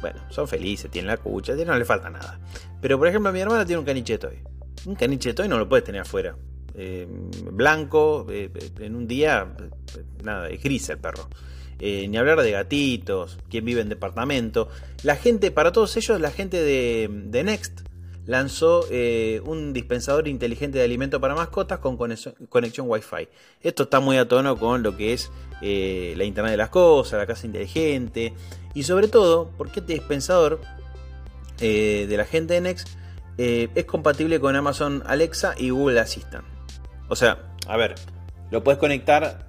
Bueno, 0.00 0.20
son 0.30 0.48
felices, 0.48 0.90
tienen 0.90 1.08
la 1.08 1.16
cucha, 1.16 1.54
no 1.54 1.76
le 1.76 1.84
falta 1.84 2.10
nada. 2.10 2.40
Pero 2.80 2.98
por 2.98 3.08
ejemplo, 3.08 3.32
mi 3.32 3.40
hermana 3.40 3.64
tiene 3.64 3.78
un 3.78 3.84
caniche 3.84 4.18
toy. 4.18 4.38
Un 4.86 4.94
caniche 4.94 5.34
toy 5.34 5.48
no 5.48 5.58
lo 5.58 5.68
puedes 5.68 5.84
tener 5.84 6.00
afuera. 6.00 6.34
Eh, 6.74 7.06
blanco, 7.52 8.26
eh, 8.30 8.50
en 8.78 8.94
un 8.94 9.06
día, 9.06 9.54
nada, 10.22 10.48
es 10.48 10.62
gris 10.62 10.88
el 10.88 10.98
perro. 10.98 11.28
Eh, 11.78 12.06
ni 12.08 12.18
hablar 12.18 12.42
de 12.42 12.50
gatitos, 12.50 13.38
quien 13.48 13.64
vive 13.64 13.80
en 13.80 13.88
departamento. 13.88 14.68
La 15.02 15.16
gente, 15.16 15.50
para 15.50 15.72
todos 15.72 15.96
ellos, 15.96 16.20
la 16.20 16.30
gente 16.30 16.62
de, 16.62 17.42
Next 17.42 17.80
lanzó 18.30 18.86
un 19.44 19.72
dispensador 19.72 20.28
inteligente 20.28 20.78
de 20.78 20.84
alimento 20.84 21.20
para 21.20 21.34
mascotas 21.34 21.80
con 21.80 21.96
conexión, 21.96 22.86
Wi-Fi. 22.88 23.28
Esto 23.62 23.82
está 23.82 24.00
muy 24.00 24.16
a 24.16 24.26
tono 24.26 24.56
con 24.56 24.82
lo 24.82 24.96
que 24.96 25.12
es 25.12 25.30
la 25.60 26.24
Internet 26.24 26.52
de 26.52 26.56
las 26.56 26.70
Cosas, 26.70 27.18
la 27.18 27.26
casa 27.26 27.46
inteligente 27.46 28.32
y 28.74 28.84
sobre 28.84 29.08
todo 29.08 29.50
porque 29.58 29.80
este 29.80 29.94
dispensador 29.94 30.60
eh, 31.60 32.06
de 32.08 32.16
la 32.16 32.24
gente 32.24 32.58
de 32.58 32.76
eh, 33.36 33.68
es 33.74 33.84
compatible 33.84 34.40
con 34.40 34.56
Amazon 34.56 35.02
Alexa 35.06 35.54
y 35.58 35.70
Google 35.70 36.00
Assistant. 36.00 36.44
O 37.08 37.16
sea, 37.16 37.38
a 37.66 37.76
ver, 37.76 37.94
lo 38.50 38.62
puedes 38.64 38.78
conectar 38.78 39.46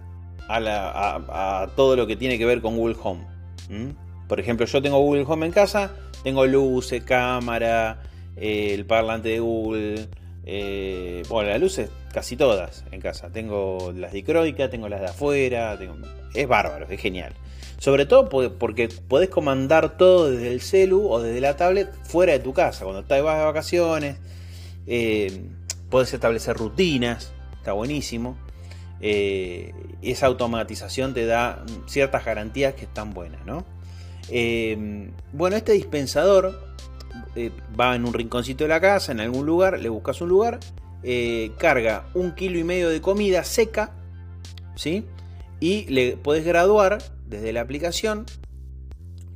a, 0.50 1.68
todo 1.76 1.96
lo 1.96 2.08
que 2.08 2.18
tiene 2.18 2.38
que 2.38 2.46
ver 2.46 2.62
con 2.62 2.76
Google 2.76 2.98
Home. 3.02 3.26
Por 4.28 4.40
ejemplo, 4.40 4.66
yo 4.66 4.82
tengo 4.82 5.00
Google 5.00 5.24
Home 5.28 5.46
en 5.46 5.52
casa, 5.54 5.92
tengo 6.24 6.46
luces, 6.46 7.04
cámara, 7.04 8.02
eh, 8.42 8.74
el 8.74 8.86
parlante 8.86 9.30
de 9.30 9.40
Google. 9.40 10.08
bueno, 11.30 11.50
las 11.50 11.62
luces 11.62 11.90
casi 12.12 12.36
todas 12.36 12.84
en 12.92 13.00
casa. 13.00 13.30
Tengo 13.30 13.94
las 13.96 14.12
de 14.12 14.24
Croica, 14.24 14.70
tengo 14.70 14.90
las 14.90 15.00
de 15.00 15.08
afuera. 15.08 15.78
es 16.34 16.48
bárbaro, 16.48 16.88
es 16.90 17.00
genial. 17.00 17.34
Sobre 17.78 18.06
todo 18.06 18.30
porque 18.30 18.90
podés 19.08 19.30
comandar 19.30 19.98
todo 19.98 20.30
desde 20.30 20.52
el 20.52 20.62
celu 20.62 21.10
o 21.10 21.20
desde 21.22 21.42
la 21.42 21.56
tablet 21.56 21.92
fuera 22.04 22.34
de 22.34 22.40
tu 22.40 22.54
casa. 22.54 22.84
Cuando 22.84 23.02
estás 23.02 23.18
de 23.18 23.24
vacaciones, 23.24 24.18
eh, 24.86 25.46
podés 25.90 26.14
establecer 26.14 26.56
rutinas, 26.56 27.32
está 27.58 27.74
buenísimo. 27.74 28.38
Eh, 29.00 29.74
esa 30.04 30.28
automatización 30.28 31.16
te 31.16 31.26
da 31.26 31.66
ciertas 31.88 32.24
garantías 32.24 32.76
que 32.76 32.84
están 32.84 33.16
buenas, 33.16 33.44
¿no? 33.48 33.66
Eh, 34.30 35.10
bueno, 35.34 35.56
este 35.56 35.72
dispensador 35.72 36.71
va 37.80 37.96
en 37.96 38.06
un 38.06 38.14
rinconcito 38.14 38.64
de 38.64 38.70
la 38.70 38.82
casa, 38.82 39.12
en 39.12 39.20
algún 39.20 39.46
lugar, 39.46 39.80
le 39.80 39.90
buscas 39.90 40.22
un 40.22 40.30
lugar, 40.30 40.60
carga 41.58 42.06
un 42.14 42.34
kilo 42.34 42.60
y 42.60 42.64
medio 42.64 42.90
de 42.90 43.02
comida 43.02 43.44
seca, 43.44 43.92
¿sí? 44.76 45.06
Y 45.60 45.86
le 45.86 46.18
podés 46.18 46.46
graduar 46.46 47.00
desde 47.28 47.54
la 47.54 47.62
aplicación 47.62 48.26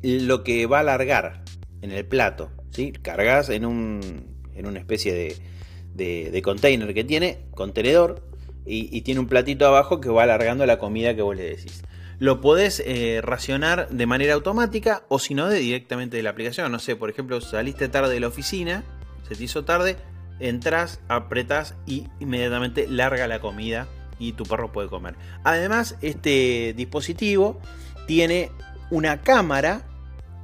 lo 0.01 0.44
que 0.44 0.65
va 0.65 0.77
a 0.77 0.82
alargar 0.82 1.44
en 1.82 1.91
el 1.91 2.05
plato. 2.05 2.51
¿sí? 2.72 2.91
Cargas 2.91 3.50
en, 3.50 3.65
un, 3.65 4.25
en 4.53 4.67
una 4.67 4.79
especie 4.79 5.13
de, 5.13 6.32
de, 6.32 6.41
container 6.41 6.94
que 6.94 7.03
tiene, 7.03 7.39
contenedor, 7.51 8.22
y, 8.67 9.01
tiene 9.01 9.20
un 9.20 9.27
platito 9.27 9.67
abajo 9.67 10.01
que 10.01 10.10
va 10.10 10.24
alargando 10.24 10.65
la 10.65 10.79
comida 10.79 11.15
que 11.15 11.22
vos 11.22 11.36
le 11.36 11.44
decís. 11.44 11.84
Lo 12.19 12.39
podés 12.41 12.81
eh, 12.86 13.19
racionar 13.22 13.89
de 13.89 14.05
manera 14.05 14.34
automática 14.34 15.03
o 15.10 15.19
si 15.19 15.34
no, 15.34 15.48
de 15.48 15.60
directamente 15.60 16.17
de 16.17 16.24
la 16.24 16.29
aplicación. 16.31 16.72
No 16.72 16.79
sé, 16.79 16.95
por 16.95 17.10
ejemplo, 17.10 17.41
saliste 17.41 17.89
tarde 17.89 18.13
de 18.13 18.19
la 18.19 18.27
oficina, 18.27 18.84
se 19.27 19.36
te 19.36 19.43
hizo 19.43 19.65
tarde, 19.65 19.98
entras, 20.39 21.01
apretás 21.07 21.75
y 21.86 22.07
inmediatamente 22.19 22.88
larga 22.88 23.27
la 23.27 23.39
comida 23.39 23.88
y 24.19 24.34
tu 24.34 24.43
perro 24.43 24.72
puede 24.72 24.88
comer. 24.88 25.15
Además, 25.43 25.98
este 26.01 26.74
dispositivo 26.75 27.60
tiene 28.07 28.51
una 28.91 29.22
cámara, 29.22 29.81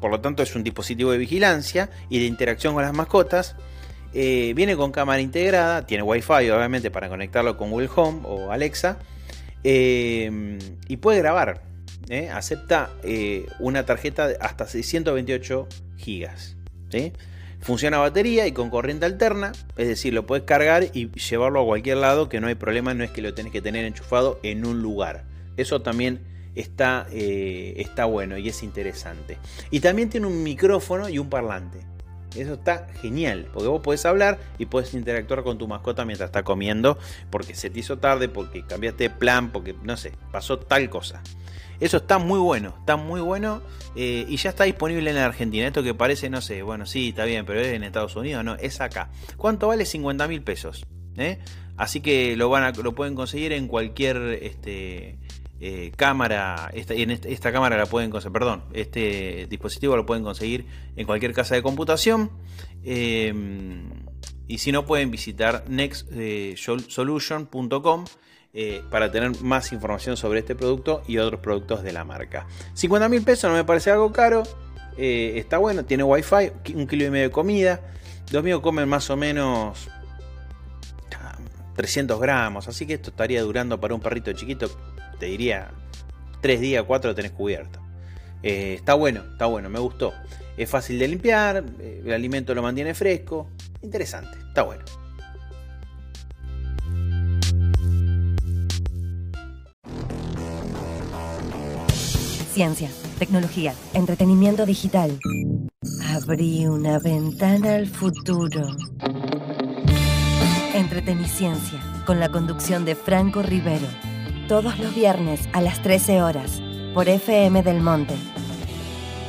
por 0.01 0.11
lo 0.11 0.19
tanto 0.19 0.43
es 0.43 0.55
un 0.55 0.63
dispositivo 0.63 1.11
de 1.11 1.17
vigilancia 1.17 1.89
y 2.09 2.19
de 2.19 2.25
interacción 2.25 2.73
con 2.73 2.83
las 2.83 2.93
mascotas. 2.93 3.55
Eh, 4.13 4.51
viene 4.57 4.75
con 4.75 4.91
cámara 4.91 5.21
integrada, 5.21 5.85
tiene 5.85 6.03
Wi-Fi 6.03 6.49
obviamente 6.49 6.91
para 6.91 7.07
conectarlo 7.07 7.55
con 7.55 7.69
Google 7.69 7.89
Home 7.95 8.19
o 8.25 8.51
Alexa 8.51 8.99
eh, 9.63 10.59
y 10.87 10.97
puede 10.97 11.19
grabar. 11.19 11.63
¿eh? 12.09 12.29
acepta 12.29 12.89
una 13.59 13.85
tarjeta 13.85 14.27
de 14.27 14.37
hasta 14.39 14.67
628 14.67 15.67
gigas. 15.97 16.57
Funciona 17.61 17.97
a 17.97 17.99
batería 18.01 18.47
y 18.47 18.53
con 18.53 18.71
corriente 18.71 19.05
alterna, 19.05 19.51
es 19.77 19.87
decir, 19.87 20.13
lo 20.13 20.25
puedes 20.25 20.45
cargar 20.45 20.87
y 20.93 21.11
llevarlo 21.11 21.61
a 21.61 21.65
cualquier 21.65 21.97
lado, 21.97 22.27
que 22.27 22.41
no 22.41 22.47
hay 22.47 22.55
problema, 22.55 22.95
no 22.95 23.03
es 23.03 23.11
que 23.11 23.21
lo 23.21 23.35
tenés 23.35 23.51
que 23.51 23.61
tener 23.61 23.85
enchufado 23.85 24.39
en 24.41 24.65
un 24.65 24.81
lugar. 24.81 25.25
Eso 25.57 25.81
también 25.81 26.21
está, 26.55 27.07
eh, 27.11 27.75
está 27.77 28.05
bueno 28.05 28.37
y 28.37 28.49
es 28.49 28.63
interesante. 28.63 29.37
Y 29.69 29.79
también 29.79 30.09
tiene 30.09 30.27
un 30.27 30.43
micrófono 30.43 31.07
y 31.07 31.19
un 31.19 31.29
parlante. 31.29 31.79
Eso 32.35 32.53
está 32.53 32.87
genial, 33.01 33.47
porque 33.53 33.67
vos 33.67 33.81
podés 33.81 34.05
hablar 34.05 34.39
y 34.57 34.65
puedes 34.65 34.93
interactuar 34.93 35.43
con 35.43 35.57
tu 35.57 35.67
mascota 35.67 36.05
mientras 36.05 36.29
está 36.29 36.43
comiendo, 36.43 36.97
porque 37.29 37.55
se 37.55 37.69
te 37.69 37.79
hizo 37.79 37.97
tarde, 37.97 38.29
porque 38.29 38.65
cambiaste 38.65 39.05
de 39.05 39.09
plan, 39.09 39.51
porque 39.51 39.75
no 39.83 39.97
sé, 39.97 40.13
pasó 40.31 40.57
tal 40.57 40.89
cosa. 40.89 41.21
Eso 41.81 41.97
está 41.97 42.19
muy 42.19 42.39
bueno, 42.39 42.75
está 42.79 42.95
muy 42.95 43.21
bueno 43.21 43.61
eh, 43.95 44.25
y 44.29 44.37
ya 44.37 44.51
está 44.51 44.65
disponible 44.65 45.09
en 45.09 45.17
Argentina. 45.17 45.65
Esto 45.65 45.81
que 45.81 45.95
parece, 45.95 46.29
no 46.29 46.39
sé, 46.39 46.61
bueno, 46.61 46.85
sí, 46.85 47.09
está 47.09 47.25
bien, 47.25 47.45
pero 47.45 47.59
es 47.59 47.73
en 47.73 47.83
Estados 47.83 48.15
Unidos, 48.15 48.45
no, 48.45 48.55
es 48.55 48.79
acá. 48.79 49.09
¿Cuánto 49.35 49.67
vale? 49.67 49.85
50 49.85 50.27
mil 50.27 50.43
pesos. 50.43 50.85
¿eh? 51.17 51.39
Así 51.77 51.99
que 51.99 52.37
lo, 52.37 52.49
van 52.49 52.63
a, 52.63 52.71
lo 52.71 52.93
pueden 52.93 53.15
conseguir 53.15 53.51
en 53.53 53.67
cualquier 53.67 54.17
este, 54.43 55.17
eh, 55.61 55.91
cámara. 55.95 56.71
Esta, 56.73 56.95
esta, 56.95 57.51
cámara 57.51 57.77
la 57.77 57.85
pueden 57.85 58.09
conseguir, 58.09 58.33
perdón, 58.33 58.63
este 58.73 59.45
dispositivo 59.49 59.95
lo 59.95 60.05
pueden 60.05 60.23
conseguir 60.23 60.65
en 60.95 61.05
cualquier 61.05 61.33
casa 61.33 61.55
de 61.55 61.61
computación. 61.61 62.31
y 62.83 64.57
si 64.57 64.71
no, 64.71 64.85
pueden 64.85 65.11
visitar 65.11 65.65
nextsolution.com 65.69 68.05
eh, 68.53 68.83
para 68.89 69.09
tener 69.09 69.41
más 69.41 69.71
información 69.71 70.17
sobre 70.17 70.39
este 70.39 70.55
producto 70.55 71.03
y 71.07 71.19
otros 71.19 71.39
productos 71.39 71.83
de 71.83 71.93
la 71.93 72.03
marca. 72.03 72.47
50 72.73 73.07
mil 73.07 73.23
pesos 73.23 73.49
no 73.49 73.55
me 73.55 73.63
parece 73.63 73.91
algo 73.91 74.11
caro. 74.11 74.43
Eh, 74.97 75.35
está 75.37 75.57
bueno, 75.57 75.85
tiene 75.85 76.03
wifi, 76.03 76.51
un 76.75 76.85
kilo 76.85 77.05
y 77.05 77.09
medio 77.09 77.29
de 77.29 77.31
comida. 77.31 77.79
Los 78.29 78.43
míos 78.43 78.59
comen 78.59 78.89
más 78.89 79.09
o 79.09 79.15
menos 79.15 79.87
300 81.75 82.19
gramos, 82.19 82.67
así 82.67 82.85
que 82.85 82.95
esto 82.95 83.11
estaría 83.11 83.41
durando 83.41 83.79
para 83.79 83.95
un 83.95 84.01
perrito 84.01 84.33
chiquito, 84.33 84.69
te 85.21 85.27
diría 85.27 85.69
3 86.41 86.59
días, 86.59 86.83
4 86.83 87.11
lo 87.11 87.15
tenés 87.15 87.31
cubierto. 87.31 87.79
Eh, 88.41 88.73
está 88.73 88.95
bueno, 88.95 89.21
está 89.31 89.45
bueno, 89.45 89.69
me 89.69 89.77
gustó. 89.77 90.13
Es 90.57 90.67
fácil 90.67 90.97
de 90.97 91.07
limpiar, 91.07 91.63
el 91.79 92.11
alimento 92.11 92.55
lo 92.55 92.63
mantiene 92.63 92.95
fresco. 92.95 93.47
interesante, 93.83 94.35
está 94.47 94.63
bueno. 94.63 94.83
Ciencia, 102.51 102.89
tecnología, 103.19 103.75
entretenimiento 103.93 104.65
digital. 104.65 105.19
Abrí 106.15 106.65
una 106.65 106.97
ventana 106.97 107.75
al 107.75 107.85
futuro. 107.85 108.75
Entreteniciencia, 110.73 111.79
con 112.07 112.19
la 112.19 112.29
conducción 112.29 112.85
de 112.85 112.95
Franco 112.95 113.43
Rivero. 113.43 114.10
Todos 114.51 114.77
los 114.79 114.93
viernes 114.93 115.47
a 115.53 115.61
las 115.61 115.81
13 115.81 116.21
horas, 116.21 116.61
por 116.93 117.07
FM 117.07 117.63
del 117.63 117.79
Monte. 117.79 118.15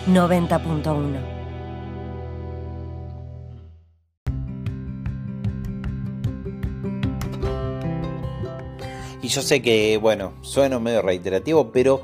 90.1. 0.09 1.21
Y 9.23 9.29
yo 9.29 9.43
sé 9.43 9.63
que, 9.63 9.97
bueno, 9.99 10.33
sueno 10.41 10.81
medio 10.81 11.03
reiterativo, 11.03 11.71
pero 11.71 12.03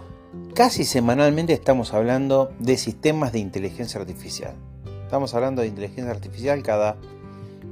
casi 0.55 0.85
semanalmente 0.85 1.53
estamos 1.53 1.95
hablando 1.95 2.53
de 2.61 2.77
sistemas 2.77 3.33
de 3.33 3.41
inteligencia 3.41 3.99
artificial. 4.01 4.55
Estamos 5.03 5.35
hablando 5.35 5.63
de 5.63 5.67
inteligencia 5.67 6.13
artificial 6.13 6.63
cada 6.63 6.97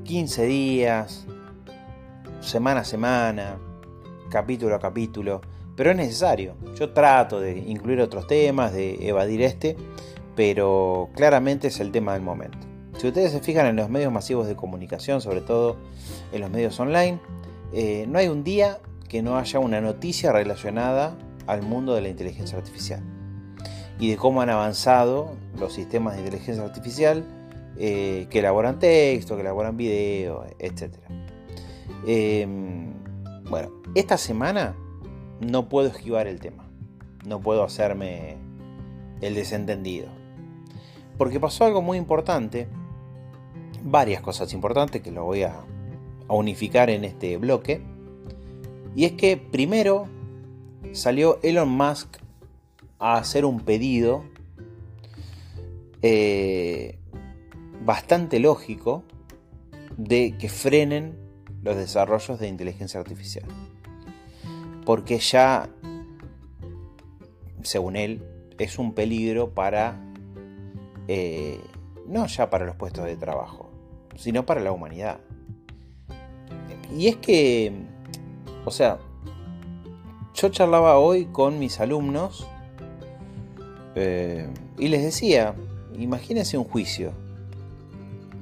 15 0.02 0.44
días, 0.44 1.24
semana 2.40 2.80
a 2.80 2.84
semana, 2.84 3.58
capítulo 4.30 4.74
a 4.74 4.78
capítulo, 4.78 5.40
pero 5.76 5.90
es 5.90 5.96
necesario. 5.96 6.54
Yo 6.74 6.90
trato 6.92 7.40
de 7.40 7.58
incluir 7.58 8.00
otros 8.00 8.26
temas, 8.26 8.72
de 8.72 9.08
evadir 9.08 9.42
este, 9.42 9.76
pero 10.34 11.10
claramente 11.14 11.68
es 11.68 11.80
el 11.80 11.92
tema 11.92 12.14
del 12.14 12.22
momento. 12.22 12.58
Si 12.98 13.06
ustedes 13.06 13.32
se 13.32 13.40
fijan 13.40 13.66
en 13.66 13.76
los 13.76 13.90
medios 13.90 14.12
masivos 14.12 14.46
de 14.46 14.56
comunicación, 14.56 15.20
sobre 15.20 15.42
todo 15.42 15.76
en 16.32 16.40
los 16.40 16.50
medios 16.50 16.78
online, 16.80 17.20
eh, 17.72 18.06
no 18.08 18.18
hay 18.18 18.28
un 18.28 18.42
día 18.42 18.78
que 19.08 19.22
no 19.22 19.36
haya 19.36 19.58
una 19.58 19.80
noticia 19.80 20.32
relacionada 20.32 21.16
al 21.46 21.62
mundo 21.62 21.94
de 21.94 22.00
la 22.00 22.08
inteligencia 22.08 22.56
artificial 22.56 23.02
y 23.98 24.10
de 24.10 24.16
cómo 24.16 24.42
han 24.42 24.50
avanzado 24.50 25.36
los 25.58 25.72
sistemas 25.72 26.14
de 26.14 26.20
inteligencia 26.20 26.64
artificial 26.64 27.24
eh, 27.78 28.26
que 28.30 28.38
elaboran 28.38 28.78
texto, 28.78 29.36
que 29.36 29.42
elaboran 29.42 29.76
video, 29.76 30.44
etc. 30.58 30.94
Em, 32.06 32.94
bueno, 33.50 33.75
esta 34.00 34.18
semana 34.18 34.76
no 35.40 35.70
puedo 35.70 35.88
esquivar 35.88 36.26
el 36.26 36.38
tema, 36.38 36.68
no 37.26 37.40
puedo 37.40 37.64
hacerme 37.64 38.36
el 39.22 39.34
desentendido, 39.34 40.08
porque 41.16 41.40
pasó 41.40 41.64
algo 41.64 41.80
muy 41.80 41.96
importante, 41.96 42.68
varias 43.82 44.20
cosas 44.20 44.52
importantes 44.52 45.00
que 45.00 45.10
lo 45.10 45.24
voy 45.24 45.44
a 45.44 45.64
unificar 46.28 46.90
en 46.90 47.04
este 47.04 47.38
bloque, 47.38 47.80
y 48.94 49.06
es 49.06 49.12
que 49.12 49.38
primero 49.38 50.08
salió 50.92 51.38
Elon 51.42 51.70
Musk 51.70 52.18
a 52.98 53.16
hacer 53.16 53.46
un 53.46 53.60
pedido 53.60 54.24
eh, 56.02 56.98
bastante 57.82 58.40
lógico 58.40 59.04
de 59.96 60.36
que 60.38 60.50
frenen 60.50 61.16
los 61.62 61.76
desarrollos 61.76 62.38
de 62.38 62.48
inteligencia 62.48 63.00
artificial. 63.00 63.46
Porque 64.86 65.18
ya, 65.18 65.68
según 67.62 67.96
él, 67.96 68.22
es 68.56 68.78
un 68.78 68.94
peligro 68.94 69.50
para, 69.50 70.00
eh, 71.08 71.60
no 72.06 72.26
ya 72.26 72.48
para 72.48 72.64
los 72.64 72.76
puestos 72.76 73.04
de 73.04 73.16
trabajo, 73.16 73.70
sino 74.14 74.46
para 74.46 74.60
la 74.60 74.72
humanidad. 74.72 75.20
Y 76.96 77.08
es 77.08 77.16
que, 77.16 77.72
o 78.64 78.70
sea, 78.70 78.98
yo 80.34 80.48
charlaba 80.50 80.98
hoy 80.98 81.26
con 81.26 81.58
mis 81.58 81.80
alumnos 81.80 82.46
eh, 83.94 84.48
y 84.78 84.88
les 84.88 85.02
decía, 85.02 85.54
imagínense 85.98 86.58
un 86.58 86.64
juicio. 86.64 87.12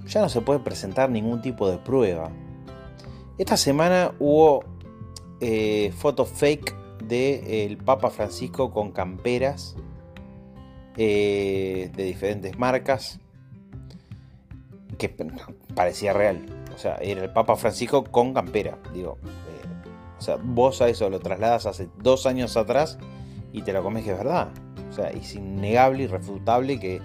Ya 0.07 0.21
no 0.21 0.29
se 0.29 0.43
puede 0.43 0.61
presentar 0.61 1.09
ningún 1.09 1.41
tipo 1.41 1.71
de 1.71 1.79
prueba. 1.79 2.31
Esta 3.39 3.57
semana 3.57 4.13
hubo 4.19 4.74
eh, 5.41 5.93
fotos 5.97 6.29
fake 6.29 6.75
del 7.07 7.77
Papa 7.79 8.11
Francisco 8.11 8.73
con 8.73 8.93
camperas 8.93 9.77
eh, 10.97 11.91
de 11.95 12.05
diferentes 12.05 12.59
marcas 12.59 13.21
que 14.99 15.15
parecía 15.75 16.13
real. 16.13 16.47
O 16.75 16.79
sea, 16.79 16.97
era 16.97 17.23
el 17.23 17.33
Papa 17.33 17.57
Francisco 17.57 18.05
con 18.05 18.33
campera. 18.33 18.79
Digo, 18.93 19.19
o 20.19 20.23
sea, 20.23 20.39
vos 20.43 20.81
a 20.81 20.89
eso 20.89 21.11
lo 21.11 21.21
trasladas 21.21 21.67
hace 21.67 21.89
dos 21.99 22.27
años 22.27 22.57
atrás 22.57 22.99
y 23.53 23.63
te 23.63 23.73
lo 23.73 23.83
comes 23.83 24.05
que 24.05 24.13
es 24.13 24.19
verdad. 24.19 24.49
O 24.89 24.93
sea, 24.93 25.11
es 25.11 25.35
innegable 25.35 26.05
y 26.05 26.07
refutable 26.07 26.79
que, 26.79 27.01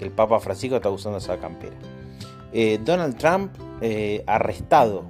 el 0.00 0.10
Papa 0.10 0.38
Francisco 0.38 0.76
está 0.76 0.90
usando 0.90 1.16
esa 1.16 1.38
campera. 1.38 1.76
Eh, 2.52 2.78
Donald 2.84 3.16
Trump 3.16 3.54
eh, 3.80 4.22
arrestado 4.26 5.04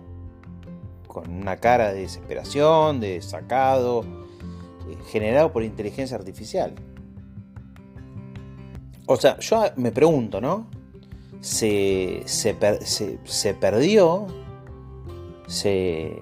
con 1.14 1.30
una 1.30 1.58
cara 1.58 1.92
de 1.92 2.00
desesperación, 2.00 2.98
de 2.98 3.22
sacado, 3.22 4.02
eh, 4.02 4.96
generado 5.10 5.52
por 5.52 5.62
inteligencia 5.62 6.16
artificial. 6.16 6.74
O 9.06 9.16
sea, 9.16 9.38
yo 9.38 9.62
me 9.76 9.92
pregunto, 9.92 10.40
¿no? 10.40 10.66
Se, 11.40 12.22
se, 12.24 12.56
se 13.24 13.54
perdió, 13.54 14.26
se, 15.46 16.20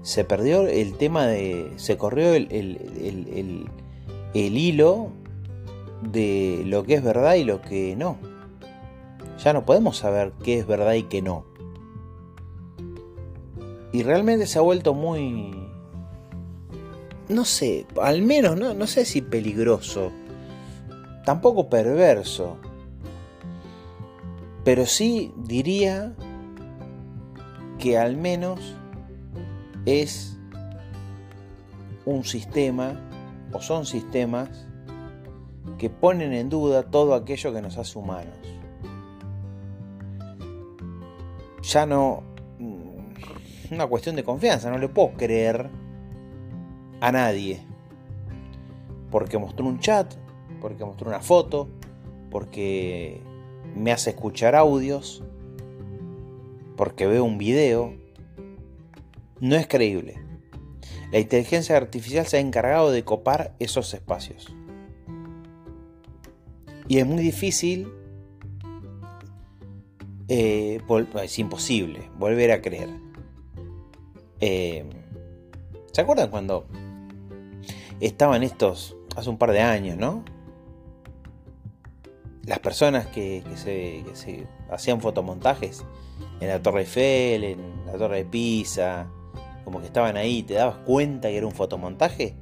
se 0.00 0.24
perdió 0.24 0.66
el 0.66 0.96
tema 0.96 1.26
de. 1.26 1.70
se 1.76 1.98
corrió 1.98 2.32
el, 2.32 2.48
el, 2.50 4.56
hilo 4.56 5.10
de 6.00 6.62
lo 6.64 6.84
que 6.84 6.94
es 6.94 7.04
verdad 7.04 7.34
y 7.34 7.44
lo 7.44 7.60
que 7.60 7.96
no. 7.96 8.16
Ya 9.42 9.52
no 9.52 9.66
podemos 9.66 9.98
saber 9.98 10.32
qué 10.42 10.58
es 10.58 10.66
verdad 10.66 10.94
y 10.94 11.02
qué 11.02 11.20
no. 11.20 11.44
Y 13.94 14.02
realmente 14.02 14.48
se 14.48 14.58
ha 14.58 14.62
vuelto 14.62 14.92
muy. 14.92 15.54
No 17.28 17.44
sé, 17.44 17.86
al 18.02 18.22
menos 18.22 18.58
no, 18.58 18.74
no 18.74 18.88
sé 18.88 19.04
si 19.04 19.22
peligroso. 19.22 20.10
Tampoco 21.24 21.68
perverso. 21.70 22.56
Pero 24.64 24.84
sí 24.84 25.32
diría 25.36 26.12
que 27.78 27.96
al 27.96 28.16
menos 28.16 28.58
es 29.86 30.40
un 32.04 32.24
sistema 32.24 33.00
o 33.52 33.60
son 33.60 33.86
sistemas 33.86 34.66
que 35.78 35.88
ponen 35.88 36.32
en 36.32 36.48
duda 36.48 36.82
todo 36.90 37.14
aquello 37.14 37.52
que 37.52 37.62
nos 37.62 37.78
hace 37.78 37.96
humanos. 37.96 38.38
Ya 41.62 41.86
no... 41.86 42.33
Una 43.70 43.86
cuestión 43.86 44.16
de 44.16 44.24
confianza, 44.24 44.70
no 44.70 44.78
le 44.78 44.88
puedo 44.88 45.12
creer 45.12 45.70
a 47.00 47.12
nadie. 47.12 47.60
Porque 49.10 49.38
mostró 49.38 49.66
un 49.66 49.78
chat, 49.78 50.14
porque 50.60 50.84
mostró 50.84 51.08
una 51.08 51.20
foto, 51.20 51.68
porque 52.30 53.20
me 53.76 53.92
hace 53.92 54.10
escuchar 54.10 54.54
audios, 54.54 55.22
porque 56.76 57.06
veo 57.06 57.24
un 57.24 57.38
video, 57.38 57.94
no 59.40 59.56
es 59.56 59.66
creíble. 59.66 60.20
La 61.12 61.20
inteligencia 61.20 61.76
artificial 61.76 62.26
se 62.26 62.38
ha 62.38 62.40
encargado 62.40 62.90
de 62.90 63.04
copar 63.04 63.54
esos 63.58 63.94
espacios. 63.94 64.54
Y 66.88 66.98
es 66.98 67.06
muy 67.06 67.22
difícil, 67.22 67.88
eh, 70.28 70.80
es 71.22 71.38
imposible 71.38 72.10
volver 72.18 72.50
a 72.50 72.60
creer. 72.60 73.03
Eh, 74.46 74.84
¿Se 75.90 76.02
acuerdan 76.02 76.28
cuando 76.28 76.66
estaban 77.98 78.42
estos, 78.42 78.94
hace 79.16 79.30
un 79.30 79.38
par 79.38 79.52
de 79.52 79.62
años, 79.62 79.96
¿no? 79.96 80.22
Las 82.44 82.58
personas 82.58 83.06
que, 83.06 83.42
se, 83.54 84.04
hacían 84.70 85.00
fotomontajes 85.00 85.82
en 86.40 86.48
la 86.48 86.60
Torre 86.60 86.80
Eiffel, 86.80 87.44
en 87.44 87.86
la 87.86 87.94
Torre 87.94 88.18
de 88.18 88.24
Pisa, 88.26 89.06
como 89.64 89.80
que 89.80 89.86
estaban 89.86 90.18
ahí, 90.18 90.42
te 90.42 90.52
dabas 90.52 90.76
cuenta 90.84 91.28
que 91.28 91.38
era 91.38 91.46
un 91.46 91.54
fotomontaje. 91.54 92.36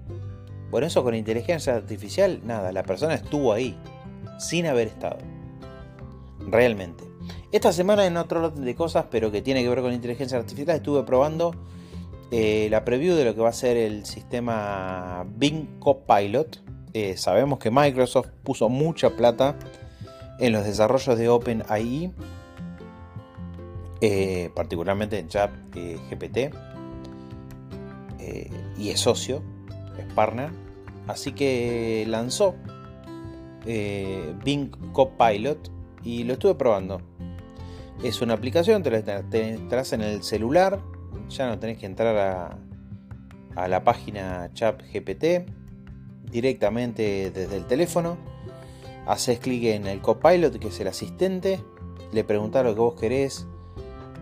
Bueno, 0.72 0.88
eso 0.88 1.04
con 1.04 1.14
inteligencia 1.14 1.76
artificial, 1.76 2.40
nada, 2.42 2.72
la 2.72 2.82
persona 2.82 3.14
estuvo 3.14 3.52
ahí, 3.52 3.78
sin 4.40 4.66
haber 4.66 4.88
estado. 4.88 5.18
Realmente. 6.48 7.04
Esta 7.52 7.72
semana 7.72 8.06
en 8.06 8.16
otro 8.16 8.40
lote 8.40 8.60
de 8.60 8.74
cosas, 8.74 9.04
pero 9.08 9.30
que 9.30 9.40
tiene 9.40 9.62
que 9.62 9.68
ver 9.68 9.82
con 9.82 9.92
inteligencia 9.92 10.36
artificial, 10.36 10.78
estuve 10.78 11.04
probando 11.04 11.54
eh, 12.32 12.68
la 12.70 12.82
preview 12.82 13.14
de 13.14 13.26
lo 13.26 13.34
que 13.34 13.42
va 13.42 13.50
a 13.50 13.52
ser 13.52 13.76
el 13.76 14.06
sistema 14.06 15.26
Bing 15.36 15.78
Copilot. 15.78 16.62
Eh, 16.94 17.16
sabemos 17.18 17.58
que 17.58 17.70
Microsoft 17.70 18.28
puso 18.42 18.70
mucha 18.70 19.10
plata 19.10 19.54
en 20.38 20.54
los 20.54 20.64
desarrollos 20.64 21.18
de 21.18 21.28
OpenAI 21.28 22.10
eh, 24.00 24.50
particularmente 24.54 25.18
en 25.18 25.28
chat 25.28 25.50
eh, 25.76 26.00
y 28.78 28.88
es 28.88 28.98
socio, 28.98 29.42
es 29.98 30.12
partner, 30.14 30.50
así 31.06 31.32
que 31.32 32.04
lanzó 32.08 32.54
Bing 33.64 34.70
Copilot 34.92 35.70
y 36.02 36.24
lo 36.24 36.32
estuve 36.32 36.54
probando. 36.54 37.02
Es 38.02 38.22
una 38.22 38.34
aplicación, 38.34 38.82
te 38.82 38.90
la 38.90 39.84
en 39.92 40.00
el 40.00 40.22
celular, 40.22 40.80
ya 41.28 41.46
no 41.48 41.58
tenés 41.58 41.78
que 41.78 41.86
entrar 41.86 42.16
a, 42.16 42.58
a 43.56 43.68
la 43.68 43.84
página 43.84 44.50
chat 44.54 44.82
GPT 44.92 45.48
directamente 46.30 47.30
desde 47.30 47.56
el 47.56 47.66
teléfono. 47.66 48.16
Haces 49.06 49.40
clic 49.40 49.64
en 49.64 49.86
el 49.86 50.00
copilot, 50.00 50.58
que 50.58 50.68
es 50.68 50.80
el 50.80 50.88
asistente, 50.88 51.60
le 52.12 52.24
preguntas 52.24 52.64
lo 52.64 52.74
que 52.74 52.80
vos 52.80 53.00
querés, 53.00 53.46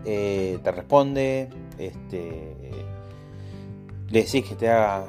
eh, 0.05 0.59
te 0.63 0.71
responde, 0.71 1.49
este, 1.77 2.55
le 4.09 4.23
decís 4.23 4.43
que 4.45 4.55
te 4.55 4.69
haga 4.69 5.05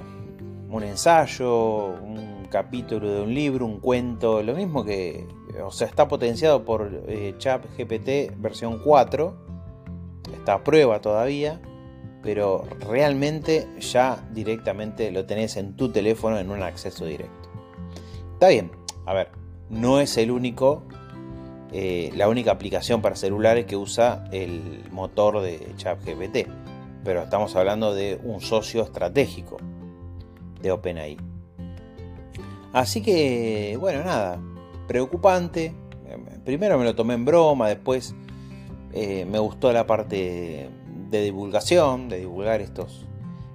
un 0.68 0.82
ensayo, 0.82 1.86
un 1.86 2.46
capítulo 2.50 3.10
de 3.10 3.22
un 3.22 3.34
libro, 3.34 3.64
un 3.64 3.80
cuento, 3.80 4.42
lo 4.42 4.54
mismo 4.54 4.84
que, 4.84 5.26
o 5.64 5.70
sea, 5.70 5.86
está 5.86 6.06
potenciado 6.06 6.64
por 6.64 7.04
eh, 7.08 7.34
Chat 7.38 7.64
GPT 7.78 8.38
versión 8.38 8.78
4, 8.84 9.34
está 10.34 10.54
a 10.54 10.64
prueba 10.64 11.00
todavía, 11.00 11.60
pero 12.22 12.64
realmente 12.88 13.68
ya 13.80 14.24
directamente 14.32 15.10
lo 15.10 15.26
tenés 15.26 15.56
en 15.56 15.74
tu 15.76 15.90
teléfono 15.90 16.38
en 16.38 16.50
un 16.50 16.62
acceso 16.62 17.04
directo. 17.04 17.50
Está 18.34 18.48
bien, 18.48 18.70
a 19.06 19.14
ver, 19.14 19.28
no 19.68 20.00
es 20.00 20.16
el 20.16 20.30
único, 20.30 20.84
eh, 21.72 22.10
la 22.14 22.28
única 22.28 22.52
aplicación 22.52 23.02
para 23.02 23.16
celulares 23.16 23.66
que 23.66 23.76
usa 23.76 24.24
el 24.32 24.84
motor 24.90 25.40
de 25.40 25.72
ChatGPT, 25.76 26.48
pero 27.04 27.22
estamos 27.22 27.56
hablando 27.56 27.94
de 27.94 28.20
un 28.22 28.40
socio 28.40 28.82
estratégico 28.82 29.56
de 30.60 30.70
OpenAI. 30.70 31.16
Así 32.72 33.02
que, 33.02 33.76
bueno, 33.78 34.04
nada, 34.04 34.40
preocupante. 34.86 35.74
Primero 36.44 36.78
me 36.78 36.84
lo 36.84 36.94
tomé 36.94 37.14
en 37.14 37.24
broma, 37.24 37.68
después 37.68 38.14
eh, 38.92 39.24
me 39.24 39.38
gustó 39.38 39.72
la 39.72 39.86
parte 39.86 40.68
de 41.12 41.22
divulgación, 41.22 42.08
de 42.08 42.18
divulgar 42.18 42.60
estos, 42.62 43.06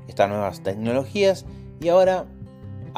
estas 0.08 0.30
nuevas 0.30 0.62
tecnologías. 0.62 1.46
Y 1.82 1.90
ahora 1.90 2.26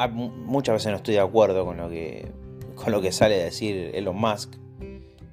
muchas 0.08 0.74
veces 0.74 0.92
no 0.92 0.96
estoy 0.96 1.14
de 1.14 1.20
acuerdo 1.20 1.64
con 1.64 1.78
lo 1.78 1.88
que, 1.88 2.30
con 2.76 2.92
lo 2.92 3.00
que 3.00 3.10
sale 3.10 3.40
a 3.40 3.44
decir 3.44 3.90
Elon 3.94 4.16
Musk, 4.16 4.54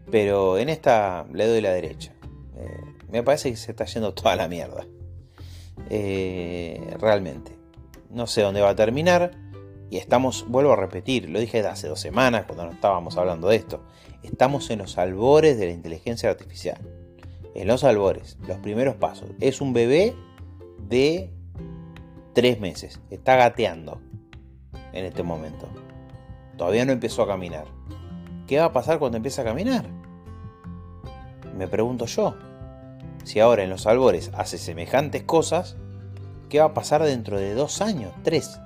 pero 0.09 0.57
en 0.57 0.69
esta 0.69 1.27
le 1.31 1.45
doy 1.45 1.61
la 1.61 1.71
derecha. 1.71 2.13
Eh, 2.55 2.81
me 3.11 3.21
parece 3.21 3.51
que 3.51 3.57
se 3.57 3.71
está 3.71 3.85
yendo 3.85 4.13
toda 4.13 4.35
la 4.35 4.47
mierda. 4.47 4.87
Eh, 5.89 6.95
realmente. 6.99 7.55
No 8.09 8.25
sé 8.25 8.41
dónde 8.41 8.61
va 8.61 8.69
a 8.69 8.75
terminar. 8.75 9.31
Y 9.89 9.97
estamos, 9.97 10.45
vuelvo 10.49 10.73
a 10.73 10.75
repetir, 10.75 11.29
lo 11.29 11.39
dije 11.39 11.65
hace 11.65 11.87
dos 11.87 12.01
semanas 12.01 12.45
cuando 12.45 12.65
no 12.65 12.71
estábamos 12.71 13.17
hablando 13.17 13.47
de 13.47 13.57
esto. 13.57 13.83
Estamos 14.21 14.69
en 14.69 14.79
los 14.79 14.97
albores 14.97 15.57
de 15.57 15.67
la 15.67 15.71
inteligencia 15.71 16.29
artificial 16.29 16.79
en 17.57 17.67
los 17.67 17.83
albores, 17.83 18.37
los 18.47 18.59
primeros 18.59 18.95
pasos. 18.95 19.31
Es 19.39 19.61
un 19.61 19.73
bebé 19.73 20.15
de 20.87 21.33
tres 22.33 22.59
meses. 22.59 23.01
Está 23.09 23.35
gateando 23.35 23.99
en 24.93 25.05
este 25.05 25.23
momento. 25.23 25.67
Todavía 26.55 26.85
no 26.85 26.91
empezó 26.91 27.23
a 27.23 27.27
caminar. 27.27 27.65
¿Qué 28.45 28.59
va 28.59 28.65
a 28.65 28.73
pasar 28.73 28.99
cuando 28.99 29.17
empiece 29.17 29.41
a 29.41 29.43
caminar? 29.43 29.89
Me 31.57 31.67
pregunto 31.67 32.05
yo. 32.05 32.35
Si 33.23 33.39
ahora 33.39 33.63
en 33.63 33.71
los 33.71 33.87
albores 33.87 34.29
hace 34.35 34.59
semejantes 34.59 35.23
cosas, 35.23 35.77
¿qué 36.49 36.59
va 36.59 36.65
a 36.65 36.73
pasar 36.75 37.01
dentro 37.01 37.39
de 37.39 37.55
dos 37.55 37.81
años, 37.81 38.13
tres? 38.23 38.61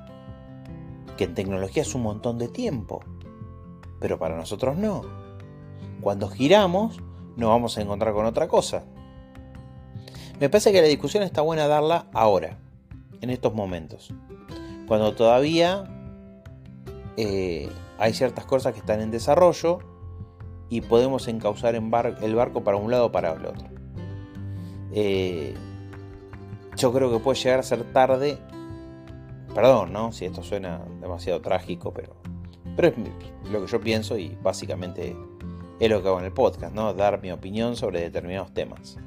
Que 1.15 1.23
en 1.23 1.34
tecnología 1.34 1.84
es 1.84 1.95
un 1.95 2.04
montón 2.04 2.38
de 2.38 2.49
tiempo. 2.49 2.99
Pero 4.01 4.19
para 4.19 4.36
nosotros 4.36 4.75
no. 4.75 5.04
Cuando 6.01 6.27
giramos, 6.27 6.99
nos 7.41 7.49
vamos 7.49 7.77
a 7.77 7.82
encontrar 7.82 8.13
con 8.13 8.25
otra 8.25 8.47
cosa. 8.47 8.84
Me 10.39 10.47
parece 10.47 10.71
que 10.71 10.82
la 10.82 10.88
discusión 10.88 11.23
está 11.23 11.41
buena 11.41 11.67
darla 11.67 12.06
ahora, 12.13 12.58
en 13.19 13.30
estos 13.30 13.54
momentos, 13.54 14.13
cuando 14.88 15.13
todavía 15.13 15.84
eh, 17.17 17.69
hay 17.99 18.13
ciertas 18.13 18.45
cosas 18.45 18.73
que 18.73 18.80
están 18.80 19.01
en 19.01 19.12
desarrollo 19.12 19.80
y 20.69 20.82
podemos 20.82 21.27
encauzar 21.27 21.75
el 21.75 22.36
barco 22.36 22.63
para 22.63 22.77
un 22.77 22.89
lado 22.89 23.08
o 23.08 23.12
para 23.12 23.34
el 23.34 23.45
otro. 23.45 23.67
Eh, 24.93 25.54
yo 26.77 26.93
creo 26.93 27.12
que 27.12 27.19
puede 27.19 27.38
llegar 27.38 27.60
a 27.60 27.63
ser 27.63 27.91
tarde, 27.91 28.38
perdón, 29.54 29.93
¿no? 29.93 30.12
Si 30.12 30.25
esto 30.25 30.41
suena 30.43 30.82
demasiado 30.99 31.41
trágico, 31.41 31.93
pero, 31.93 32.15
pero 32.75 32.88
es 32.88 32.95
lo 33.51 33.62
que 33.62 33.67
yo 33.67 33.82
pienso 33.82 34.17
y 34.17 34.38
básicamente 34.41 35.15
es 35.81 35.89
lo 35.89 36.03
que 36.03 36.09
hago 36.09 36.19
en 36.19 36.25
el 36.25 36.31
podcast, 36.31 36.75
¿no? 36.75 36.93
Dar 36.93 37.23
mi 37.23 37.31
opinión 37.31 37.75
sobre 37.75 38.01
determinados 38.01 38.53
temas. 38.53 38.99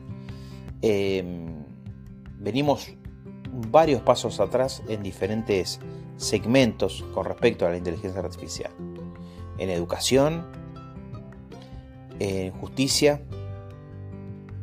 Em, 0.82 1.64
venimos 2.40 2.92
varios 3.70 4.02
pasos 4.02 4.40
atrás 4.40 4.82
en 4.88 5.00
diferentes 5.00 5.78
segmentos 6.16 7.04
con 7.14 7.26
respecto 7.26 7.64
a 7.64 7.70
la 7.70 7.76
inteligencia 7.76 8.20
artificial. 8.20 8.72
En 9.58 9.70
educación, 9.70 10.44
en 12.18 12.50
justicia, 12.50 13.22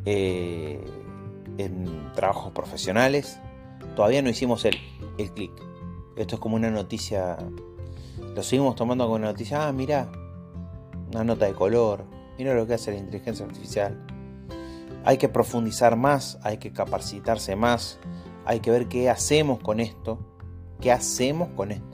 eh, 0.04 0.84
en 1.56 2.12
trabajos 2.14 2.52
profesionales. 2.52 3.40
Todavía 3.96 4.20
no 4.20 4.28
hicimos 4.28 4.66
el, 4.66 4.76
el 5.16 5.32
clic. 5.32 5.52
Esto 6.16 6.34
es 6.34 6.40
como 6.42 6.56
una 6.56 6.70
noticia. 6.70 7.38
Lo 8.34 8.42
seguimos 8.42 8.76
tomando 8.76 9.04
como 9.04 9.16
una 9.16 9.28
noticia. 9.28 9.66
Ah, 9.66 9.72
mira, 9.72 10.12
una 11.12 11.24
nota 11.24 11.46
de 11.46 11.52
color, 11.52 12.04
mira 12.38 12.54
lo 12.54 12.66
que 12.66 12.74
hace 12.74 12.90
la 12.90 12.98
inteligencia 12.98 13.44
artificial. 13.44 13.98
Hay 15.04 15.18
que 15.18 15.28
profundizar 15.28 15.96
más, 15.96 16.38
hay 16.42 16.58
que 16.58 16.72
capacitarse 16.72 17.56
más, 17.56 17.98
hay 18.44 18.60
que 18.60 18.70
ver 18.70 18.88
qué 18.88 19.10
hacemos 19.10 19.60
con 19.60 19.80
esto, 19.80 20.18
qué 20.80 20.92
hacemos 20.92 21.48
con 21.50 21.72
esto. 21.72 21.86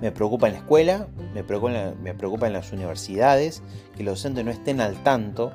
Me 0.00 0.10
preocupa 0.10 0.48
en 0.48 0.54
la 0.54 0.58
escuela, 0.60 1.08
me 1.32 1.44
preocupa 1.44 1.94
me 2.02 2.14
preocupa 2.14 2.46
en 2.46 2.52
las 2.52 2.72
universidades, 2.72 3.62
que 3.96 4.02
los 4.02 4.18
docentes 4.18 4.44
no 4.44 4.50
estén 4.50 4.80
al 4.80 5.02
tanto 5.02 5.52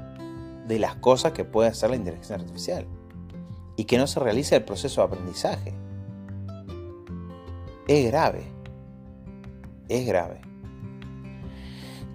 de 0.68 0.80
las 0.80 0.96
cosas 0.96 1.34
que 1.34 1.44
puede 1.44 1.70
hacer 1.70 1.90
la 1.90 1.96
inteligencia 1.98 2.36
artificial 2.36 2.88
y 3.76 3.86
que 3.86 3.98
no 3.98 4.08
se 4.08 4.20
realice 4.20 4.56
el 4.56 4.64
proceso 4.64 5.02
de 5.02 5.08
aprendizaje. 5.08 5.74
Es 7.88 8.06
grave, 8.06 8.44
es 9.88 10.06
grave. 10.06 10.49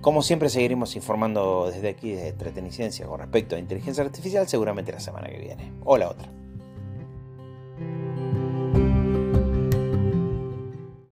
Como 0.04 0.20
siempre 0.20 0.50
seguiremos 0.50 0.96
informando 0.96 1.70
desde 1.72 1.88
aquí 1.88 2.12
de 2.12 2.28
Entretenicencia 2.28 3.06
con 3.06 3.20
respecto 3.20 3.56
a 3.56 3.58
inteligencia 3.58 4.04
artificial 4.04 4.46
seguramente 4.46 4.92
la 4.92 5.00
semana 5.00 5.28
que 5.28 5.38
viene 5.38 5.72
o 5.82 5.96
la 5.96 6.10
otra. 6.10 6.43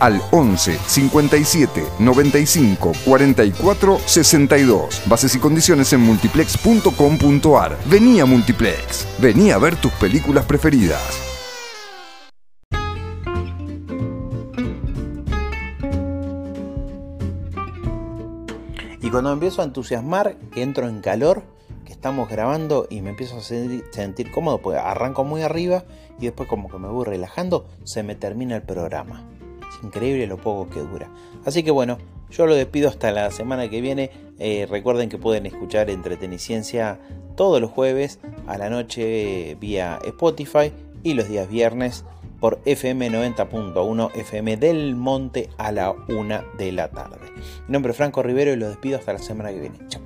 al 0.00 0.22
11 0.30 0.78
57 0.86 1.84
95 1.98 2.92
44 3.04 3.98
62. 3.98 5.02
Bases 5.06 5.34
y 5.34 5.38
condiciones 5.38 5.92
en 5.92 6.00
multiplex.com.ar. 6.00 7.76
Vení 7.86 8.20
a 8.20 8.26
Multiplex. 8.26 9.06
Vení 9.18 9.50
a 9.50 9.58
ver 9.58 9.76
tus 9.76 9.92
películas 9.92 10.44
preferidas. 10.44 11.00
Y 19.06 19.10
cuando 19.10 19.32
empiezo 19.32 19.62
a 19.62 19.64
entusiasmar, 19.64 20.36
que 20.52 20.62
entro 20.62 20.88
en 20.88 21.00
calor, 21.00 21.44
que 21.84 21.92
estamos 21.92 22.28
grabando 22.28 22.88
y 22.90 23.02
me 23.02 23.10
empiezo 23.10 23.36
a 23.36 23.40
sentir 23.40 24.32
cómodo, 24.32 24.58
pues 24.58 24.78
arranco 24.78 25.22
muy 25.22 25.42
arriba 25.42 25.84
y 26.18 26.24
después 26.24 26.48
como 26.48 26.68
que 26.68 26.78
me 26.78 26.88
voy 26.88 27.04
relajando, 27.04 27.68
se 27.84 28.02
me 28.02 28.16
termina 28.16 28.56
el 28.56 28.62
programa 28.62 29.22
increíble 29.82 30.26
lo 30.26 30.36
poco 30.36 30.68
que 30.70 30.80
dura. 30.80 31.08
Así 31.44 31.62
que 31.62 31.70
bueno, 31.70 31.98
yo 32.30 32.46
lo 32.46 32.54
despido 32.54 32.88
hasta 32.88 33.10
la 33.12 33.30
semana 33.30 33.68
que 33.68 33.80
viene. 33.80 34.10
Eh, 34.38 34.66
recuerden 34.68 35.08
que 35.08 35.18
pueden 35.18 35.46
escuchar 35.46 35.90
Entreteniciencia 35.90 36.98
todos 37.36 37.60
los 37.60 37.70
jueves 37.70 38.18
a 38.46 38.58
la 38.58 38.70
noche 38.70 39.56
vía 39.60 39.98
Spotify 40.04 40.72
y 41.02 41.14
los 41.14 41.28
días 41.28 41.48
viernes 41.48 42.04
por 42.40 42.60
FM 42.64 43.10
90.1 43.10 44.10
FM 44.14 44.56
del 44.56 44.96
Monte 44.96 45.48
a 45.58 45.72
la 45.72 45.90
1 45.90 46.40
de 46.58 46.72
la 46.72 46.88
tarde. 46.88 47.32
Mi 47.66 47.72
nombre 47.72 47.92
es 47.92 47.96
Franco 47.96 48.22
Rivero 48.22 48.52
y 48.52 48.56
los 48.56 48.68
despido 48.68 48.98
hasta 48.98 49.12
la 49.12 49.18
semana 49.18 49.50
que 49.50 49.60
viene. 49.60 49.78
Chao. 49.88 50.05